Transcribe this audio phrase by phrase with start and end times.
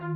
[0.00, 0.08] Dobrý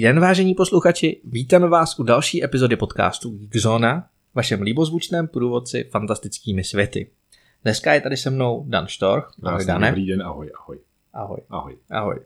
[0.00, 7.10] den, vážení posluchači, vítáme vás u další epizody podcastu Geekzona, vašem líbozvučném průvodci fantastickými světy.
[7.62, 9.32] Dneska je tady se mnou Dan Štorch.
[9.42, 9.86] Ahoj, Dane.
[9.86, 10.78] Dobrý den, ahoj, ahoj.
[11.12, 11.40] Ahoj.
[11.50, 11.76] Ahoj.
[11.90, 12.20] Ahoj.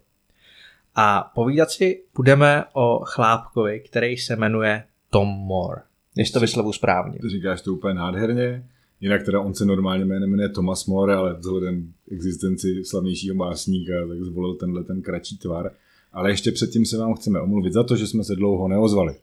[0.94, 5.82] A povídat si budeme o chlápkovi, který se jmenuje Tom Moore.
[6.16, 7.18] Než to vyslovu správně.
[7.18, 8.68] Ty říkáš to úplně nádherně.
[9.02, 13.92] Jinak teda on se normálně jménem jmenuje Thomas More, ale vzhledem k existenci slavnějšího básníka,
[14.08, 15.70] tak zvolil tenhle ten kratší tvar.
[16.12, 19.14] Ale ještě předtím se vám chceme omluvit za to, že jsme se dlouho neozvali.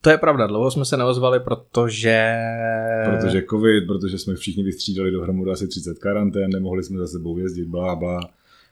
[0.00, 2.34] To je pravda, dlouho jsme se neozvali, protože...
[3.10, 7.64] Protože covid, protože jsme všichni vystřídali dohromady asi 30 karantén, nemohli jsme za sebou jezdit,
[7.64, 8.20] blá, blá.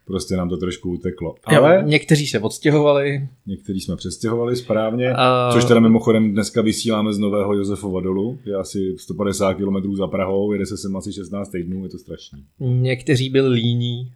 [0.08, 1.34] Prostě nám to trošku uteklo.
[1.44, 3.28] Ale jo, někteří se odstěhovali.
[3.46, 5.52] Někteří jsme přestěhovali správně, uh...
[5.52, 8.38] což teda mimochodem dneska vysíláme z Nového Josefova dolu.
[8.44, 12.44] Je asi 150 km za Prahou, jede se sem asi 16 týdnů, je to strašný.
[12.60, 14.12] Někteří byli líní.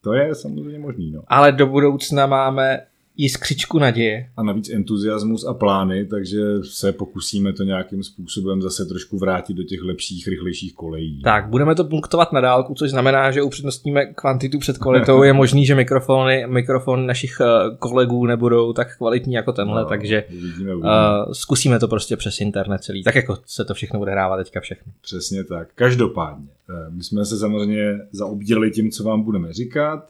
[0.00, 1.22] To je samozřejmě možný, no.
[1.26, 2.80] Ale do budoucna máme
[3.18, 4.30] jiskřičku naděje.
[4.36, 9.62] A navíc entuziasmus a plány, takže se pokusíme to nějakým způsobem zase trošku vrátit do
[9.62, 11.22] těch lepších, rychlejších kolejí.
[11.22, 15.22] Tak, budeme to punktovat na dálku, což znamená, že upřednostníme kvantitu před kvalitou.
[15.22, 17.46] Je možný, že mikrofony, mikrofony našich eh,
[17.78, 21.24] kolegů nebudou tak kvalitní jako tenhle, no, takže uvidíme, uvidíme.
[21.26, 24.60] Uh, zkusíme to prostě přes internet celý, tak jako se to všechno bude hrávat teďka
[24.60, 24.92] všechno.
[25.00, 25.68] Přesně tak.
[25.74, 30.08] Každopádně, eh, my jsme se samozřejmě zaobděli tím, co vám budeme říkat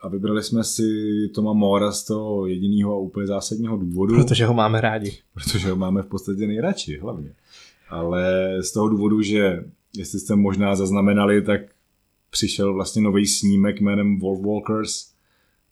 [0.00, 0.88] a vybrali jsme si
[1.34, 4.14] Toma Mora z toho jediného a úplně zásadního důvodu.
[4.14, 5.18] Protože ho máme rádi.
[5.34, 7.32] Protože ho máme v podstatě nejradši, hlavně.
[7.88, 9.64] Ale z toho důvodu, že
[9.96, 11.60] jestli jste možná zaznamenali, tak
[12.30, 15.12] přišel vlastně nový snímek jménem Wolf Walkers.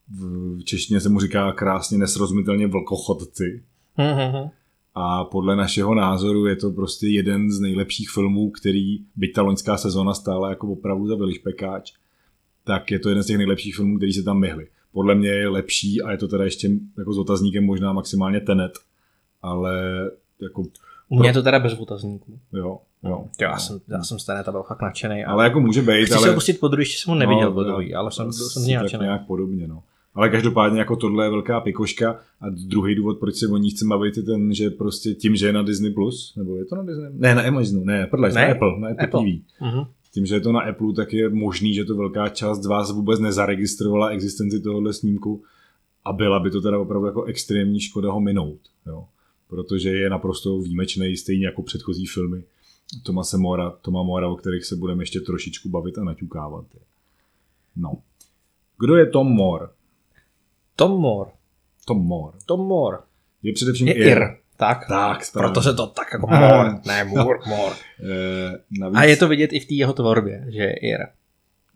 [0.08, 3.62] V češtině se mu říká krásně nesrozumitelně vlkochodci.
[3.98, 4.50] Mm-hmm.
[4.94, 9.76] A podle našeho názoru je to prostě jeden z nejlepších filmů, který, byť ta loňská
[9.76, 11.92] sezóna stála jako opravdu za velišpekáč,
[12.64, 14.66] tak je to jeden z těch nejlepších filmů, který se tam myhli.
[14.92, 18.72] Podle mě je lepší a je to teda ještě jako s otazníkem možná maximálně Tenet,
[19.42, 19.80] ale
[20.42, 20.62] jako...
[21.08, 22.38] U mě je to teda bez otazníků.
[22.52, 23.24] Jo, jo.
[23.40, 25.24] Já jsem, já jsem z Teneta byl fakt nadšený.
[25.24, 26.28] Ale jako může být, Chci ale...
[26.28, 28.62] se pustit po druhý, ještě jsem ho neviděl no, po druhý, ale jsem, byl jsem
[28.62, 29.04] z něj nadšený.
[29.04, 29.82] nějak podobně, no.
[30.14, 33.86] Ale každopádně jako tohle je velká pikoška a druhý důvod, proč se o ní chci
[33.86, 36.82] bavit, je ten, že prostě tím, že je na Disney+, Plus, nebo je to na
[36.82, 37.10] Disney?
[37.12, 39.20] Ne, na Amazonu, ne, prdle, ne, na Apple, na Apple, Apple.
[39.20, 39.62] TV.
[39.62, 42.66] Uh-huh tím, že je to na Apple, tak je možný, že to velká část z
[42.66, 45.42] vás vůbec nezaregistrovala existenci tohohle snímku
[46.04, 49.04] a byla by to teda opravdu jako extrémní škoda ho minout, jo.
[49.48, 52.44] protože je naprosto výjimečný, stejně jako předchozí filmy
[53.02, 56.66] Tomase Mora, Toma Mora, o kterých se budeme ještě trošičku bavit a naťukávat.
[57.76, 58.02] No.
[58.78, 59.66] Kdo je Tom Moore?
[60.76, 61.30] Tom Moore.
[61.84, 62.38] Tom Moore.
[62.46, 62.98] Tom Moore.
[63.42, 64.06] Je především je Ir.
[64.06, 64.20] Ir.
[64.60, 65.46] Tak, tak správně.
[65.46, 67.72] proto se to tak jako mor, ne mor, mor.
[68.02, 68.98] E, navíc...
[68.98, 71.06] A je to vidět i v té jeho tvorbě, že je Ir.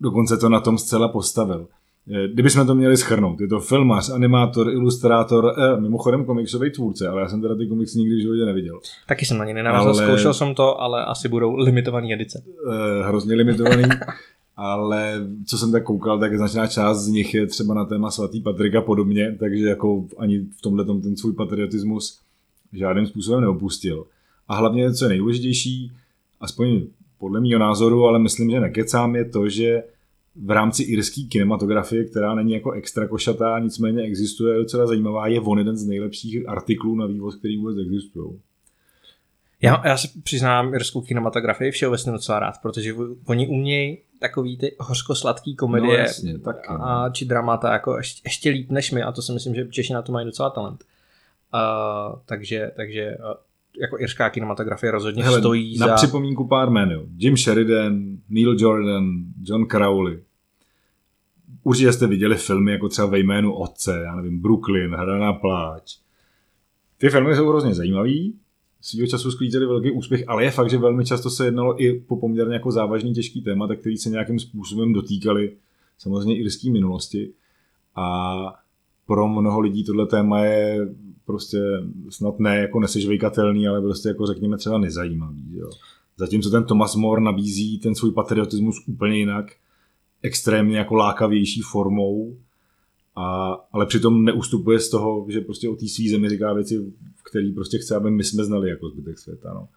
[0.01, 1.67] Dokonce to na tom zcela postavil.
[2.11, 7.21] Eh, kdybychom to měli schrnout, je to filmař, animátor, ilustrátor, eh, mimochodem komiksový tvůrce, ale
[7.21, 8.79] já jsem teda ty komiksy nikdy v životě neviděl.
[9.07, 10.03] Taky jsem na ně nenavazal, ale...
[10.03, 12.43] zkoušel jsem to, ale asi budou limitované edice.
[12.71, 13.83] Eh, hrozně limitovaný,
[14.55, 15.13] ale
[15.45, 18.81] co jsem tak koukal, tak značná část z nich je třeba na téma svatý Patrika
[18.81, 22.19] podobně, takže jako ani v tomhle ten svůj patriotismus
[22.73, 24.05] žádným způsobem neopustil.
[24.47, 25.91] A hlavně, co je nejdůležitější,
[26.41, 26.81] aspoň
[27.19, 29.83] podle mého názoru, ale myslím, že nekecám, je to, že
[30.35, 35.39] v rámci irské kinematografie, která není jako extra košatá, nicméně existuje, je docela zajímavá, je
[35.39, 38.39] on jeden z nejlepších artiklů na vývoz, který vůbec existují.
[39.61, 42.93] Já, já se přiznám irskou kinematografii všeobecně docela rád, protože
[43.25, 48.49] oni umějí takový ty hořko-sladký komedie no, jasně, tak, a, či dramata jako ještě, ještě
[48.49, 50.83] líp než my a to si myslím, že Češi na to mají docela talent.
[51.53, 53.33] Uh, takže, takže uh,
[53.81, 55.91] jako irská kinematografie rozhodně Hele, stojí na za...
[55.91, 57.01] Na připomínku pár jmen.
[57.17, 59.05] Jim Sheridan, Neil Jordan,
[59.43, 60.19] John Crowley.
[61.63, 65.97] Určitě jste viděli filmy jako třeba ve jménu Otce, já nevím, Brooklyn, Hra na pláč.
[66.97, 68.35] Ty filmy jsou hrozně zajímavý,
[68.81, 72.17] svýho času sklízeli velký úspěch, ale je fakt, že velmi často se jednalo i po
[72.17, 75.57] poměrně jako závažný těžký téma, který se nějakým způsobem dotýkali
[75.97, 77.33] samozřejmě irské minulosti.
[77.95, 78.35] A
[79.07, 80.87] pro mnoho lidí tohle téma je
[81.25, 81.59] prostě
[82.09, 85.57] snad ne jako nesežvejkatelný, ale prostě jako řekněme třeba nezajímavý.
[85.57, 85.69] Jo.
[86.17, 89.45] Zatímco ten Thomas More nabízí ten svůj patriotismus úplně jinak,
[90.21, 92.35] extrémně jako lákavější formou,
[93.15, 96.93] a, ale přitom neustupuje z toho, že prostě o té svý zemi říká věci,
[97.29, 99.53] které prostě chce, aby my jsme znali jako zbytek světa.
[99.53, 99.67] No.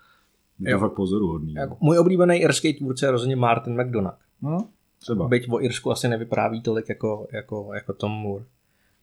[0.61, 1.55] Je to fakt pozoruhodný.
[1.55, 4.19] Jako, můj oblíbený irský tvůrce je rozhodně Martin McDonagh.
[4.43, 4.69] No,
[4.99, 5.29] třeba.
[5.29, 8.45] Byť o Irsku asi nevypráví tolik jako, jako, jako Tom Moore.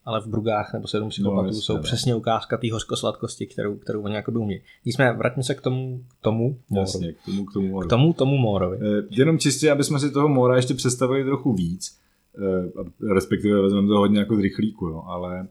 [0.06, 1.84] Ale v Brugách nebo Sedm psychopatů No, no, jsou no.
[1.84, 4.62] přesně ukázka té hořkosladkosti, kterou, kterou oni jakoby umějí.
[4.86, 6.60] Nicméně, vraťme se k tomu, k tomu.
[6.72, 7.80] Jasně, k tomu, k tomu.
[7.80, 8.78] k tomu, tomu Mórovi.
[8.82, 11.98] Eh, Jenom čistě, aby jsme si toho Mora ještě představili trochu víc,
[12.38, 15.48] eh, respektive vezmeme to hodně jako z rychlíku, jo, ale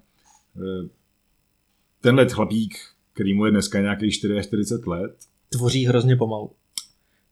[0.56, 0.88] eh,
[2.00, 2.74] tenhle chlapík,
[3.12, 5.16] který mu je dneska nějakých 44 let,
[5.48, 6.50] Tvoří hrozně pomalu.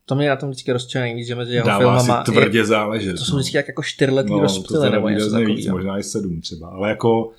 [0.07, 2.65] To mě na tom vždycky rozčiluje nejvíc, že mezi jeho dává si filmama tvrdě je,
[2.65, 3.13] záležet.
[3.13, 5.77] to jsou vždycky jak jako čtyřletý no, rozptyle nebo něco výrazně víc, takového.
[5.77, 7.31] možná i sedm třeba, ale jako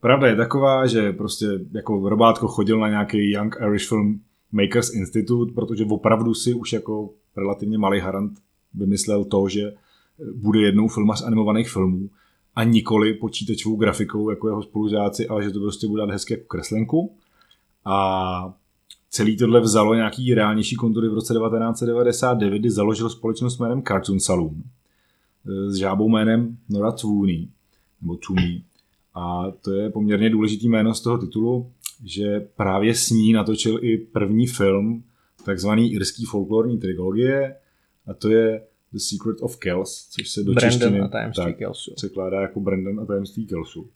[0.00, 4.20] pravda je taková, že prostě jako Robátko chodil na nějaký Young Irish Film
[4.52, 8.32] Makers Institute, protože opravdu si už jako relativně malý harant
[8.74, 9.72] vymyslel to, že
[10.34, 12.10] bude jednou filmař animovaných filmů
[12.56, 16.44] a nikoli počítačovou grafikou jako jeho spolužáci, ale že to prostě bude dát hezky jako
[16.44, 17.16] kreslenku.
[17.84, 18.54] A
[19.12, 24.54] celý tohle vzalo nějaký reálnější kontury v roce 1999, kdy založil společnost jménem Cartoon Saloon
[24.56, 27.46] eh, s žábou jménem Nora Twoonie,
[28.02, 28.60] nebo Twoonie.
[29.14, 31.70] A to je poměrně důležitý jméno z toho titulu,
[32.04, 35.04] že právě s ní natočil i první film
[35.44, 37.56] takzvaný irský folklorní trilogie
[38.06, 38.62] a to je
[38.92, 41.94] The Secret of Kells, což se do Brandon češtiny a tajemství tak, Kelsu.
[41.94, 43.88] překládá jako Brandon a tajemství Kellsu.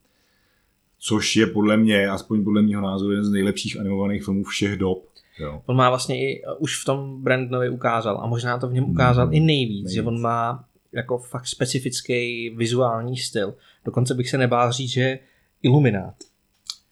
[1.09, 5.05] Což je podle mě, aspoň podle mého názoru, jeden z nejlepších animovaných filmů všech dob.
[5.39, 5.63] Jo.
[5.67, 9.27] On má vlastně i, už v tom Brandonovi ukázal a možná to v něm ukázal
[9.27, 9.91] Mm, i nejvíc, nejvíc.
[9.91, 13.55] že on má jako fakt specifický vizuální styl.
[13.85, 15.19] Dokonce bych se nebál říct, že
[15.63, 16.15] iluminát.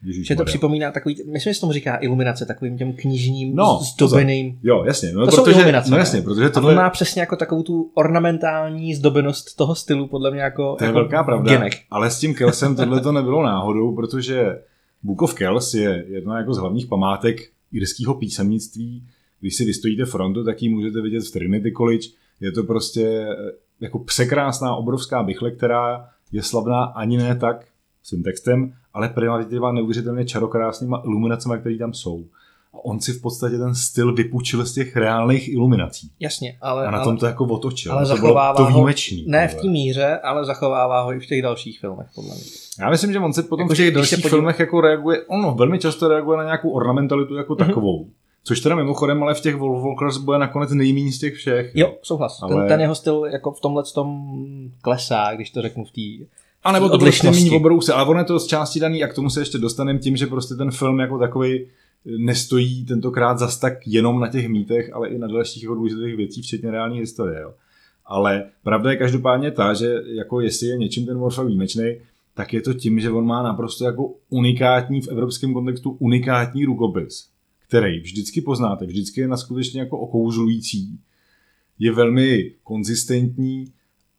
[0.04, 3.80] Ježíš Že to připomíná takový, myslím, že se tomu říká iluminace, takovým těm knižním No,
[3.94, 4.58] zdobeným.
[4.62, 5.12] Jo, jasně.
[5.12, 7.62] No, To jsou protože, iluminace, no jasně, protože A on tohle, má přesně jako takovou
[7.62, 11.72] tu ornamentální zdobenost toho stylu, podle mě jako to je jako velká pravda, Genek.
[11.90, 14.58] ale s tím Kelsem tohle to nebylo náhodou, protože
[15.02, 17.36] Book of Kells je jedna jako z hlavních památek
[17.72, 19.06] irského písemnictví.
[19.40, 22.08] Když si vystojíte frontu, tak ji můžete vidět v Trinity College.
[22.40, 23.34] Je to prostě eh,
[23.80, 27.66] jako překrásná obrovská bychle, která je slavná ani ne tak
[28.02, 32.24] svým textem, ale primitivá neuvěřitelně čarokrásnýma iluminacemi, které tam jsou.
[32.74, 36.10] A on si v podstatě ten styl vypůjčil z těch reálných iluminací.
[36.20, 37.92] Jasně, ale, A na ale, tom to jako otočil.
[37.92, 39.24] ale to bylo to ho- výjimečný.
[39.28, 42.42] ne v té míře, ale zachovává ho i v těch dalších filmech, podle mě.
[42.80, 45.54] Já myslím, že on se potom Jako, v těch dalších podív- filmech jako reaguje, ono
[45.54, 47.66] velmi často reaguje na nějakou ornamentalitu jako Mhm.
[47.68, 48.06] takovou.
[48.46, 51.70] Což teda mimochodem, ale v těch Walkers bude nakonec nejméně z těch všech.
[51.74, 52.42] Jo, souhlas.
[52.42, 54.26] Ale- Ten, ten jeho styl jako v tomhle tom
[54.82, 56.24] klesá, když to řeknu v té
[56.64, 59.14] A nebo to prostě méně obrouse, ale ono je to z části daný a k
[59.14, 61.66] tomu se ještě dostaneme tím, že prostě ten film jako takový
[62.18, 66.42] nestojí tentokrát zas tak jenom na těch mýtech, ale i na dalších jako důležitých věcí,
[66.42, 67.40] včetně reální historie.
[67.40, 67.54] Jo.
[68.06, 71.96] Ale pravda je každopádně ta, že jako jestli je něčím ten Morfa výjimečný,
[72.34, 77.28] tak je to tím, že on má naprosto jako unikátní, v evropském kontextu unikátní rukopis,
[77.68, 80.98] který vždycky poznáte, vždycky je na skutečně jako okouzlující,
[81.78, 83.64] je velmi konzistentní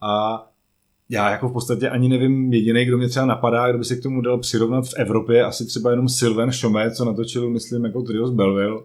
[0.02, 0.46] a
[1.10, 4.04] já jako v podstatě ani nevím jediný, kdo mě třeba napadá, kdo by se k
[4.04, 8.32] tomu dal přirovnat v Evropě, asi třeba jenom Sylvain Chomet, co natočil, myslím, jako Trios
[8.32, 8.82] Belleville.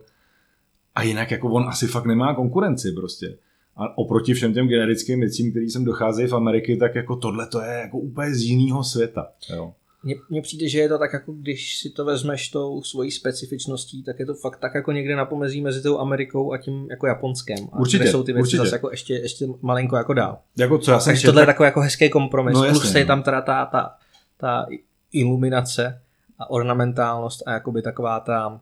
[0.94, 3.37] A jinak jako on asi fakt nemá konkurenci prostě.
[3.76, 7.61] A oproti všem těm generickým věcím, který sem docházejí v Ameriky, tak jako tohle to
[7.61, 9.28] je jako úplně z jiného světa.
[9.55, 9.73] Jo.
[10.02, 14.02] Mně, mně přijde, že je to tak, jako když si to vezmeš tou svojí specifičností,
[14.02, 17.06] tak je to fakt tak jako někde na pomezí mezi tou Amerikou a tím jako
[17.06, 17.58] Japonskem.
[17.73, 18.56] A Určitě, jsou ty věci určitě.
[18.62, 20.38] zase jako ještě, ještě malinko jako dál.
[20.58, 22.55] Jako co já jsem Takže četl, tohle je takový jako hezký kompromis.
[22.55, 23.06] No jasně, Plus je no.
[23.06, 23.94] tam teda ta, ta,
[24.37, 24.67] ta
[25.12, 26.00] iluminace
[26.38, 28.61] a ornamentálnost a jakoby taková ta,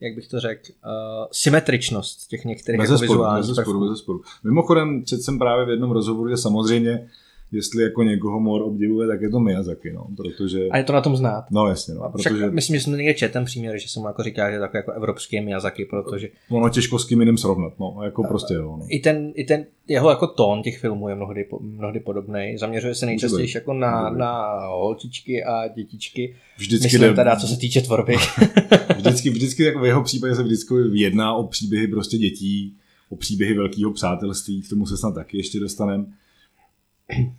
[0.00, 3.88] jak bych to řekl, uh, symetričnost těch některých Bez jako vizuálních bez zesporu, prvků.
[3.88, 4.20] bez zesporu.
[4.44, 7.08] Mimochodem, četl jsem právě v jednom rozhovoru, že samozřejmě,
[7.52, 10.68] jestli jako někoho mor obdivuje, tak je to Miyazaki, no, protože...
[10.68, 11.44] A je to na tom znát.
[11.50, 14.00] No jasně, no, A Však protože myslím, že jsem někde četl ten příměr, že se
[14.00, 17.36] mu jako říká, že je takový jako evropský Miyazaki, protože ono těžko s kým jiným
[17.36, 18.86] srovnat, no, jako prostě jo, no.
[18.88, 22.54] i ten, i ten jeho jako tón těch filmů je mnohdy, mnohdy podobný.
[22.58, 26.34] Zaměřuje se nejčastěji jako na, Může na holčičky a dětičky.
[26.58, 28.14] Vždycky, Myslím jde, teda, co se týče tvorby.
[28.96, 32.76] vždycky, vždycky jako v jeho případě se vždycky jedná o příběhy prostě dětí,
[33.08, 36.04] o příběhy velkého přátelství, k tomu se snad taky ještě dostaneme.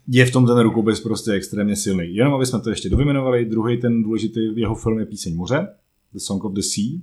[0.07, 2.15] Je v tom ten rukopis prostě extrémně silný.
[2.15, 5.67] Jenom aby jsme to ještě dovymenovali, druhý ten důležitý jeho film je Píseň moře,
[6.13, 6.99] The Song of the Sea.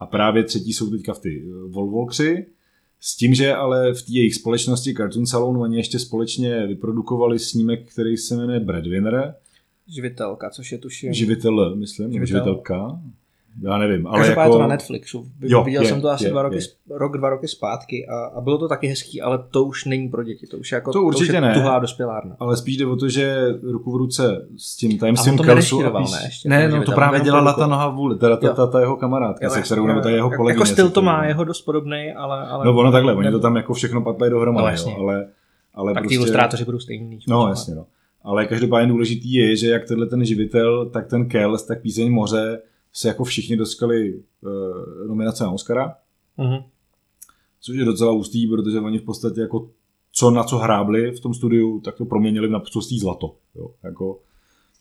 [0.00, 2.46] A právě třetí jsou teďka v ty Volvolkři.
[3.00, 7.92] S tím, že ale v té jejich společnosti Cartoon Saloon oni ještě společně vyprodukovali snímek,
[7.92, 9.34] který se jmenuje Breadwinner,
[9.88, 11.12] Živitelka, což je tuším.
[11.12, 12.26] živitel, myslím, Živitel.
[12.26, 13.00] živitelka.
[13.60, 14.56] Já nevím, ale Každopádně jako...
[14.56, 15.26] to na Netflixu.
[15.40, 16.62] Jo, Viděl je, jsem to asi je, dva roky, je.
[16.90, 20.22] rok, dva roky zpátky a, a, bylo to taky hezký, ale to už není pro
[20.22, 20.46] děti.
[20.46, 21.54] To už je jako To určitě už je ne.
[21.54, 22.36] tuhá dospělárna.
[22.40, 25.76] Ale spíš jde o to, že ruku v ruce s tím A tajemstvím to Kelsu
[25.98, 26.12] píš...
[26.12, 28.96] ne, ještě, ne, no to právě dělala ta noha vůle, teda ta, ta, ta jeho
[28.96, 30.60] kamarádka, se kterou, nebo ta jeho jako- kolegyně.
[30.60, 32.46] Jako styl to má jeho dost podobný, ale...
[32.46, 35.26] ale No ono takhle, oni to tam jako všechno patlají dohromady, No, ale,
[35.74, 36.14] ale Tak ty prostě...
[36.16, 37.18] ilustrátoři budou stejný.
[37.28, 37.86] No jasně, no.
[38.24, 42.60] Ale každopádně důležitý je, že jak tenhle ten živitel, tak ten Kells, tak píseň moře
[42.92, 45.94] se jako všichni dostali uh, nominace na Oscara.
[46.38, 46.64] Mm-hmm.
[47.60, 49.70] Což je docela ústý, protože oni v podstatě jako
[50.12, 53.34] co na co hrábli v tom studiu, tak to proměnili v naprostý zlato.
[53.54, 53.70] Jo.
[53.82, 54.20] Jako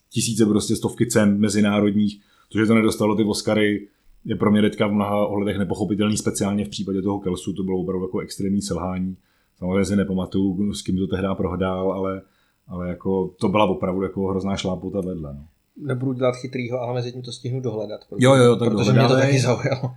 [0.10, 3.88] tisíce prostě stovky cen mezinárodních, což to nedostalo ty Oscary,
[4.26, 7.80] je pro mě teďka v mnoha ohledech nepochopitelný, speciálně v případě toho Kelsu, to bylo
[7.80, 9.18] opravdu jako extrémní selhání.
[9.58, 12.22] Samozřejmě si nepamatuju, s kým to tehdy prohdál, ale,
[12.68, 15.34] ale jako to byla opravdu jako hrozná šlápota vedle.
[15.34, 15.46] No.
[15.82, 18.02] Nebudu dělat chytrýho, ale mezi tím to stihnu dohledat.
[18.10, 19.92] Protože, jo, jo, tak protože mě to taky zaujalo.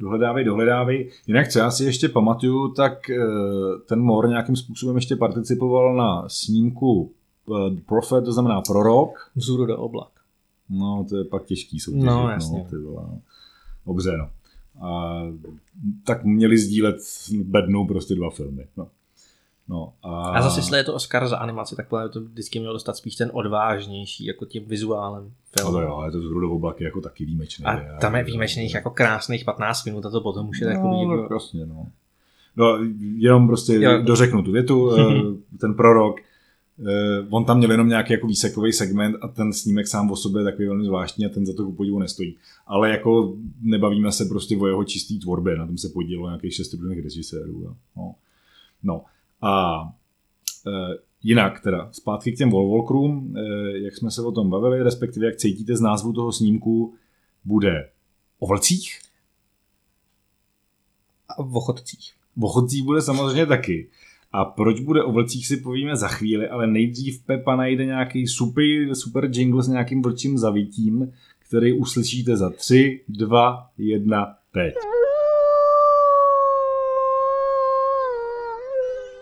[0.00, 1.10] Dohledávej, dohledávej.
[1.26, 3.16] Jinak, co já si ještě pamatuju, tak eh,
[3.88, 7.12] ten Mor nějakým způsobem ještě participoval na snímku
[7.50, 9.30] eh, Prophet, to znamená prorok.
[9.34, 10.10] Vzůru do oblak.
[10.70, 12.02] No, to je pak těžký soutěž.
[12.04, 12.58] No, jasně.
[12.58, 13.02] No, ty vole.
[13.08, 13.20] No.
[13.86, 14.28] Dobře, no.
[14.86, 15.22] A,
[16.04, 16.96] tak měli sdílet
[17.44, 18.66] bednou prostě dva filmy.
[18.76, 18.88] No.
[19.68, 20.30] No, a...
[20.30, 23.30] a zase, jestli je to Oscar za animaci, tak to vždycky měl dostat spíš ten
[23.32, 25.32] odvážnější, jako tím vizuálem.
[25.58, 25.72] Film.
[25.72, 27.64] No to jo, ale to z do oblaky jako taky výjimečný.
[27.64, 31.06] A tam je výjimečných jako krásných 15 minut a to potom už je no, takový...
[31.06, 31.34] No, jako...
[31.34, 31.86] jasně, no.
[32.56, 32.78] No,
[33.16, 34.02] jenom prostě jo.
[34.02, 39.16] dořeknu tu větu, eh, ten prorok, eh, on tam měl jenom nějaký jako výsekový segment
[39.20, 41.72] a ten snímek sám o sobě je takový velmi zvláštní a ten za to ku
[41.72, 42.36] podivu nestojí.
[42.66, 46.74] Ale jako nebavíme se prostě o jeho čistý tvorbě, na tom se podílelo nějakých šest
[46.74, 47.76] různých režisérů.
[47.96, 48.14] No.
[48.82, 49.04] no.
[49.42, 49.82] A
[50.66, 50.70] e,
[51.22, 53.42] jinak teda, zpátky k těm Volvolkrům, e,
[53.78, 56.94] jak jsme se o tom bavili, respektive jak cítíte z názvu toho snímku,
[57.44, 57.88] bude
[58.38, 58.98] o vlcích?
[61.28, 62.12] A o chodcích.
[62.40, 63.88] O chodcích bude samozřejmě taky.
[64.32, 68.94] A proč bude o vlcích si povíme za chvíli, ale nejdřív Pepa najde nějaký super,
[68.94, 71.12] super jingle s nějakým vlčím zavítím,
[71.48, 74.74] který uslyšíte za 3, 2, 1, teď.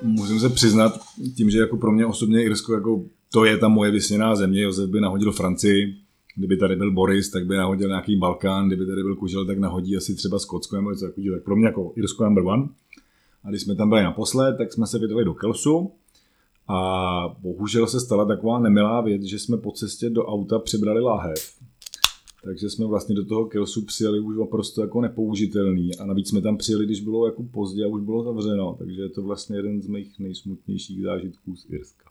[0.03, 1.01] Musím se přiznat,
[1.37, 4.91] tím, že jako pro mě osobně Irsko, jako to je ta moje vysněná země, Josef
[4.91, 5.95] by nahodil Francii,
[6.37, 9.97] kdyby tady byl Boris, tak by nahodil nějaký Balkán, kdyby tady byl Kužel, tak nahodí
[9.97, 11.37] asi třeba Skotsko nebo něco takového.
[11.37, 12.69] Tak pro mě jako Irsko number one.
[13.45, 15.93] A když jsme tam byli naposled, tak jsme se vydali do Kelsu
[16.69, 21.53] a bohužel se stala taková nemilá věc, že jsme po cestě do auta přibrali láhev
[22.45, 26.57] takže jsme vlastně do toho Kelsu přijeli už naprosto jako nepoužitelný a navíc jsme tam
[26.57, 29.87] přijeli, když bylo jako pozdě a už bylo zavřeno, takže je to vlastně jeden z
[29.87, 32.11] mých nejsmutnějších zážitků z Irska.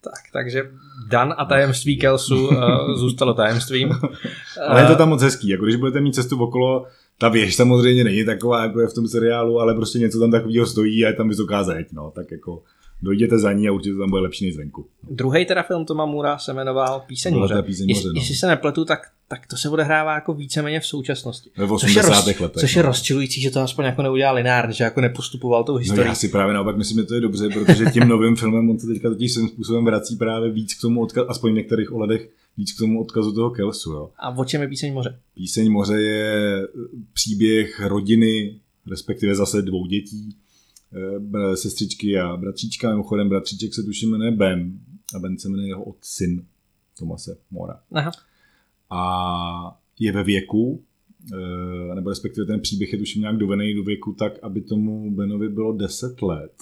[0.00, 0.70] Tak, takže
[1.08, 2.54] Dan a tajemství Kelsu uh,
[2.94, 3.90] zůstalo tajemstvím.
[4.68, 6.86] ale je to tam moc hezký, jako když budete mít cestu okolo,
[7.18, 10.66] ta věž samozřejmě není taková, jako je v tom seriálu, ale prostě něco tam takového
[10.66, 12.62] stojí a je tam vysoká zeď, no, tak jako
[13.02, 14.86] dojděte za ní a určitě tam bude lepší než zvenku.
[15.10, 17.62] Druhý teda film Toma Mura se jmenoval Píseň moře.
[17.62, 18.20] Píseň moře no.
[18.20, 21.50] Jestli se nepletu, tak tak to se odehrává jako víceméně v současnosti.
[21.56, 21.78] Ve 80.
[21.78, 22.60] Což je, roz, letech.
[22.60, 22.88] Což je no.
[22.88, 26.04] rozčilující, že to aspoň jako neudělal lineárně, že jako nepostupoval tou historií.
[26.04, 28.78] No já si právě naopak myslím, že to je dobře, protože tím novým filmem on
[28.78, 32.30] se teďka totiž svým způsobem vrací právě víc k tomu odkazu, aspoň v některých ohledech,
[32.56, 33.92] víc k tomu odkazu toho Kelsu.
[33.92, 34.10] Jo.
[34.18, 35.18] A o čem je Píseň moře?
[35.34, 36.68] Píseň moře je
[37.12, 40.36] příběh rodiny, respektive zase dvou dětí,
[41.54, 42.90] sestřičky a bratříčka.
[42.90, 44.80] Mimochodem bratříček se tuším jmenuje Ben
[45.14, 46.46] a Ben se jmenuje jeho syn
[46.98, 47.80] Tomase Mora.
[47.92, 48.10] Aha.
[48.90, 50.82] A je ve věku,
[51.32, 55.48] eh, nebo respektive ten příběh je tuším nějak dovený do věku tak, aby tomu Benovi
[55.48, 56.52] bylo 10 let.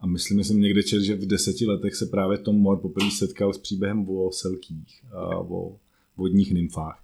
[0.00, 3.10] A myslím, že jsem někde četl, že v deseti letech se právě Tom Moore poprvé
[3.10, 5.76] setkal s příběhem o selkých a o
[6.16, 7.02] vodních nymfách.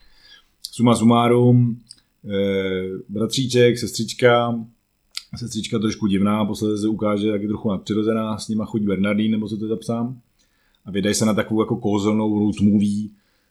[0.63, 1.81] Suma sumárum,
[2.25, 4.65] eh, bratříček, sestřička,
[5.37, 9.49] sestřička trošku divná, posledně se ukáže, jak je trochu nadpřirozená, s nima chodí Bernardín, nebo
[9.49, 10.21] co to je zapsám.
[10.85, 13.09] A vydají se na takovou jako kouzelnou root movie,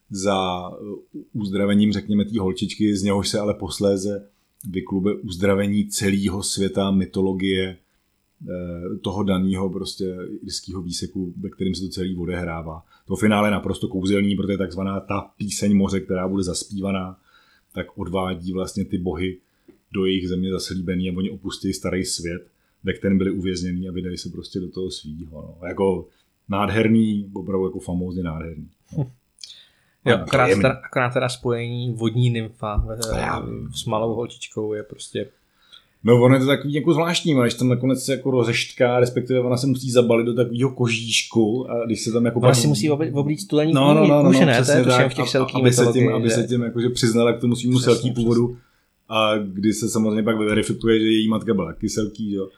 [0.10, 0.98] za uh,
[1.34, 4.28] uzdravením, řekněme, té holčičky, z něhož se ale posléze
[4.70, 7.78] vyklube uzdravení celého světa, mytologie
[8.50, 12.84] eh, toho daného prostě irského výseku, ve kterém se to celý odehrává.
[13.08, 17.18] To finále je naprosto kouzelný, protože takzvaná ta píseň moře, která bude zaspívaná,
[17.74, 19.38] tak odvádí vlastně ty bohy
[19.92, 22.48] do jejich země zaslíbený a oni opustí starý svět,
[22.84, 25.42] ve kterém byli uvězněni a vydají se prostě do toho svýho.
[25.62, 25.68] No.
[25.68, 26.08] Jako
[26.50, 28.70] nádherný, opravdu jako famózně nádherný.
[28.98, 29.12] No.
[30.06, 32.86] Jo, akorát, teda, akorát teda spojení vodní nymfa
[33.76, 35.28] s malou holčičkou je prostě
[36.08, 39.58] No ono je to takový jako zvláštní, když tam nakonec se jako rozeštká, respektive ona
[39.58, 42.40] se musí zabalit do takového kožíšku a když se tam jako...
[42.40, 42.56] Ona pak...
[42.56, 44.66] si musí oblít stulení no, no, no, no, kůži, no, ne?
[44.66, 47.42] To je tak, v těch selkých aby, se tím, aby se tím jakože přiznala k
[47.42, 48.58] tomu svýmu selký původu
[49.10, 52.50] a kdy se samozřejmě pak verifikuje, že její matka byla taky selký, jo,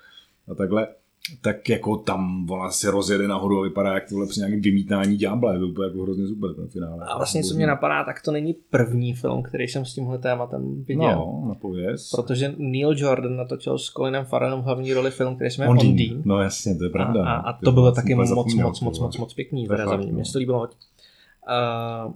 [0.48, 0.88] a takhle.
[1.42, 5.54] tak jako tam ona se rozjede nahoru a vypadá jak tohle při nějakém vymítání ďábla,
[5.54, 7.06] je to úplně jako hrozně super ten finále.
[7.08, 10.84] A vlastně, co mě napadá, tak to není první film, který jsem s tímhle tématem
[10.84, 11.16] viděl.
[11.16, 12.12] No, napověz.
[12.16, 16.22] Protože Neil Jordan natočil s Colinem Farrellem hlavní roli film, který se jmenuje Ondine.
[16.26, 17.26] No jasně, to je pravda.
[17.26, 19.98] A, a, a to bylo taky moc, moc, moc, moc, moc, moc pěkný, teda za
[19.98, 20.60] mě, mě se to líbilo.
[20.60, 22.14] Uh,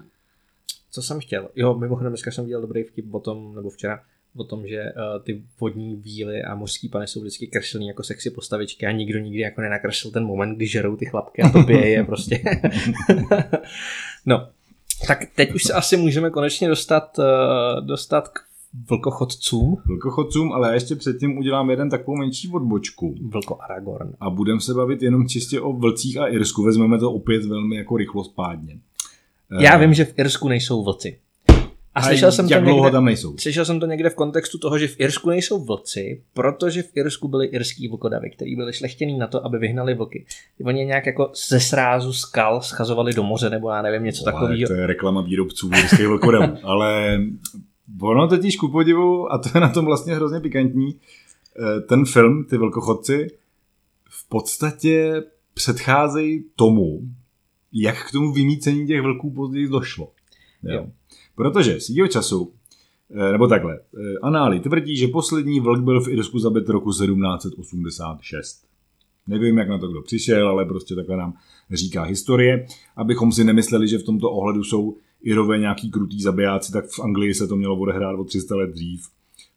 [0.92, 1.50] co jsem chtěl?
[1.56, 4.00] Jo, mimochodem dneska jsem viděl dobrý vtip o tom, nebo včera,
[4.36, 8.30] o tom, že uh, ty vodní víly a mořský pany jsou vždycky kreslení jako sexy
[8.30, 11.90] postavičky a nikdo nikdy jako nenakreslil ten moment, kdy žerou ty chlapky a to bije
[11.90, 12.42] je prostě.
[14.26, 14.48] no,
[15.08, 18.40] tak teď už se asi můžeme konečně dostat, uh, dostat k
[18.90, 19.78] vlkochodcům.
[19.86, 23.16] Vlkochodcům, ale já ještě předtím udělám jeden takovou menší odbočku.
[23.22, 24.14] Vlko Aragorn.
[24.20, 26.64] A budeme se bavit jenom čistě o vlcích a Irsku.
[26.64, 28.80] Vezmeme to opět velmi jako rychlospádně.
[29.60, 31.20] Já vím, že v Irsku nejsou vlci.
[31.96, 33.38] A slyšel jsem, jak to dlouho někde, tam nejsou?
[33.38, 37.28] slyšel jsem to někde v kontextu toho, že v Irsku nejsou vlci, protože v Irsku
[37.28, 40.26] byli irský vlkodavy, který byli šlechtěný na to, aby vyhnali vlky.
[40.66, 44.68] Oni je nějak jako ze srázu skal schazovali do moře, nebo já nevím, něco takového.
[44.68, 46.58] To je reklama výrobců irských vlkodavů.
[46.64, 47.20] Ale
[48.02, 52.46] ono totiž ku podivu, a to je na tom vlastně hrozně pikantní, eh, ten film,
[52.50, 53.28] ty velkochodci,
[54.10, 57.02] v podstatě předcházejí tomu,
[57.74, 60.12] jak k tomu vymícení těch vlků později došlo.
[60.64, 60.74] Jo.
[60.74, 60.88] Jo.
[61.36, 62.54] Protože svýho času,
[63.12, 68.66] eh, nebo takhle, eh, anály tvrdí, že poslední vlk byl v Irsku zabit roku 1786.
[69.28, 71.34] Nevím, jak na to kdo přišel, ale prostě takhle nám
[71.72, 72.66] říká historie.
[72.96, 77.34] Abychom si nemysleli, že v tomto ohledu jsou Irové nějaký krutý zabijáci, tak v Anglii
[77.34, 79.08] se to mělo odehrát o 300 let dřív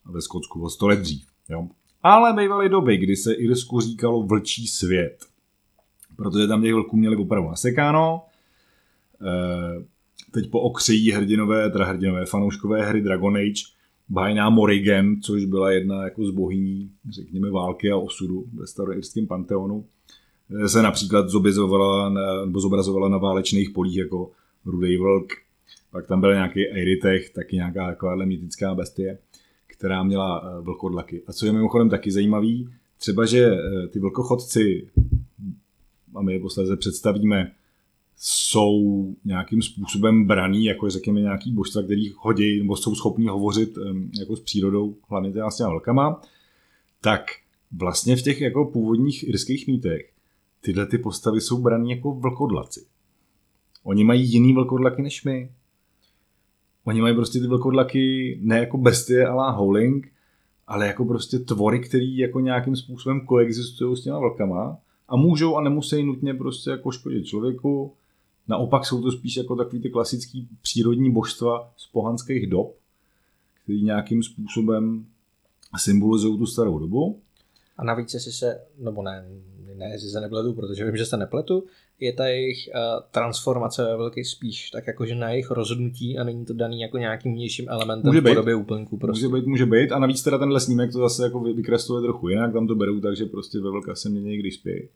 [0.04, 1.26] a ve Skotsku o 100 let dřív.
[1.48, 1.68] Jo?
[2.02, 5.26] Ale bývaly doby, kdy se Irsku říkalo vlčí svět.
[6.16, 8.22] Protože tam těch vlků měli opravdu nasekáno.
[9.20, 9.84] E,
[10.34, 13.62] teď po okřejí hrdinové, teda hrdinové fanouškové hry Dragon Age,
[14.08, 19.84] bajná Morrigan, což byla jedna jako z bohyní, řekněme, války a osudu ve staroirském panteonu,
[20.64, 24.30] eh, se například zobrazovala na, nebo zobrazovala na válečných polích jako
[24.66, 25.32] Rudej vlk.
[25.90, 29.18] Pak tam byl nějaký Eiritech, taky nějaká takováhle mýtická bestie,
[29.66, 31.22] která měla eh, vlkodlaky.
[31.26, 34.88] A co je mimochodem taky zajímavý, třeba, že eh, ty vlkochodci,
[36.14, 37.52] a my je posledně představíme,
[38.16, 43.78] jsou nějakým způsobem braný, jako řekněme nějaký božstva, který hodí nebo jsou schopní hovořit
[44.18, 46.20] jako s přírodou, hlavně teda s těma velkama,
[47.00, 47.20] tak
[47.72, 50.10] vlastně v těch jako původních irských mýtech
[50.60, 52.86] tyhle ty postavy jsou braný jako vlkodlaci.
[53.84, 55.50] Oni mají jiný vlkodlaky než my.
[56.84, 60.12] Oni mají prostě ty vlkodlaky ne jako bestie a Howling,
[60.66, 65.62] ale jako prostě tvory, který jako nějakým způsobem koexistují s těma vlkama a můžou a
[65.62, 67.92] nemusí nutně prostě jako škodit člověku,
[68.48, 72.74] Naopak jsou to spíš jako takový ty klasický přírodní božstva z pohanských dob,
[73.62, 75.06] který nějakým způsobem
[75.78, 77.18] symbolizují tu starou dobu.
[77.76, 79.24] A navíc, jestli se, nebo ne,
[79.74, 81.64] ne, jestli se nepletu, protože vím, že se nepletu,
[82.00, 86.44] je ta jejich uh, transformace ve velký spíš tak jakože na jejich rozhodnutí a není
[86.44, 88.96] to daný jako nějakým vnějším elementem může v podobě úplňku.
[88.96, 89.26] Prostě.
[89.26, 92.52] Může být, může být a navíc teda ten snímek to zase jako vykresluje trochu jinak,
[92.52, 94.88] tam to berou tak, že prostě ve velká se mění, když spějí.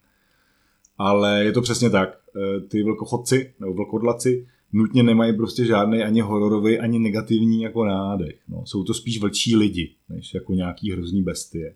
[0.98, 2.18] Ale je to přesně tak.
[2.36, 8.38] E, ty vlkochodci nebo vlkodlaci nutně nemají prostě žádný ani hororový, ani negativní jako nádech.
[8.48, 8.66] No.
[8.66, 11.74] Jsou to spíš vlčí lidi, než jako nějaký hrozný bestie.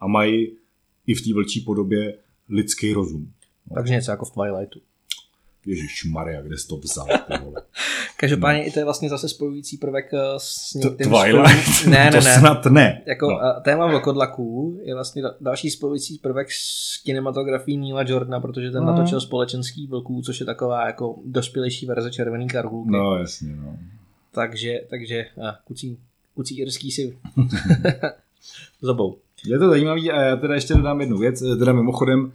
[0.00, 0.56] A mají
[1.06, 3.32] i v té vlčí podobě lidský rozum.
[3.70, 3.74] No.
[3.74, 4.80] Takže něco jako v Twilightu.
[5.66, 7.06] Ježíš Maria, kde jsi to vzal?
[8.16, 8.68] Každopádně no.
[8.68, 11.86] i to je vlastně zase spojující prvek eh, s některým Twilight?
[11.86, 12.38] Ne, ne, to ne.
[12.38, 13.02] snad ne.
[13.06, 13.38] Jako no.
[13.62, 18.92] Téma vlkodlaků je vlastně další spojující prvek s kinematografií Neila Jordana, protože ten no.
[18.92, 22.90] natočil společenský vlků, což je taková jako dospělejší verze červený karhulky.
[22.90, 23.78] No, jasně, no.
[24.32, 25.26] Takže, takže
[25.64, 25.98] kucí,
[26.34, 27.18] kucí irský si
[28.82, 29.18] zobou.
[29.46, 32.32] Je to zajímavý a já teda ještě dodám jednu věc, eh, teda mimochodem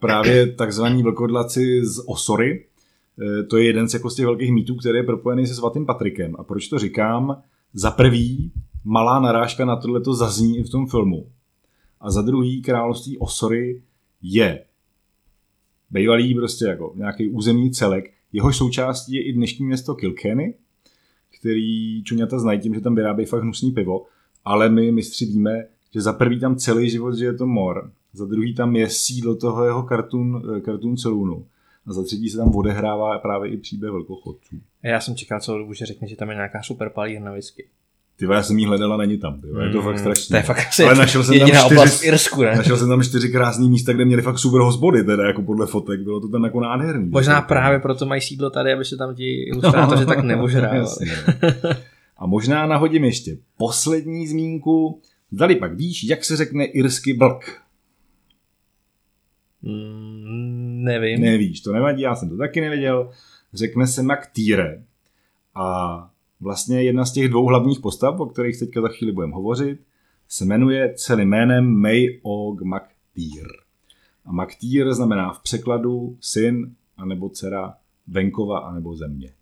[0.00, 2.66] právě takzvaní vlkodlaci z Osory.
[3.22, 5.86] Eh, to je jeden z, jako z těch velkých mýtů, který je propojený se svatým
[5.86, 6.36] Patrikem.
[6.38, 7.42] A proč to říkám?
[7.74, 8.52] Za prvý,
[8.84, 11.26] malá narážka na tohle to zazní i v tom filmu.
[12.00, 13.82] A za druhý, království Osory
[14.22, 14.64] je
[15.90, 18.10] bývalý prostě jako nějaký územní celek.
[18.32, 20.54] Jehož součástí je i dnešní město Kilkenny,
[21.38, 24.06] který čuňata znají tím, že tam vyrábějí fakt hnusný pivo,
[24.44, 28.24] ale my mistři víme, že za prvý tam celý život že je to mor za
[28.24, 31.46] druhý tam je sídlo toho jeho cartoon, eh, cartoon saloonu
[31.86, 34.56] a za třetí se tam odehrává právě i příběh velkochodců.
[34.82, 37.66] Já jsem čekal celou dobu, že řekne, že tam je nějaká super palírna whisky.
[38.16, 40.34] Ty já jsem jí hledala, není tam, ty je to mm, fakt strašné.
[40.34, 42.56] To je fakt asi Ale našel jsem tam čtyři, v Irsku, ne?
[42.56, 46.00] Našel jsem tam čtyři krásné místa, kde měli fakt super hospody, teda jako podle fotek,
[46.00, 47.08] bylo to tam jako nádherný.
[47.08, 51.10] Možná právě proto mají sídlo tady, aby se tam ti ilustrátoři tak neožrávali.
[52.18, 55.00] A možná nahodím ještě poslední zmínku.
[55.32, 57.63] Zdali pak víš, jak se řekne irsky blk?
[59.64, 61.20] Mm, nevím.
[61.20, 63.10] Nevíš, to nevadí, já jsem to taky nevěděl.
[63.54, 64.82] Řekne se Maktýre.
[65.54, 69.80] A vlastně jedna z těch dvou hlavních postav, o kterých teďka za chvíli budeme hovořit,
[70.28, 73.46] se jmenuje celým jménem May Og Maktýr.
[74.24, 77.74] A Maktýr znamená v překladu syn anebo dcera
[78.06, 79.32] venkova anebo země.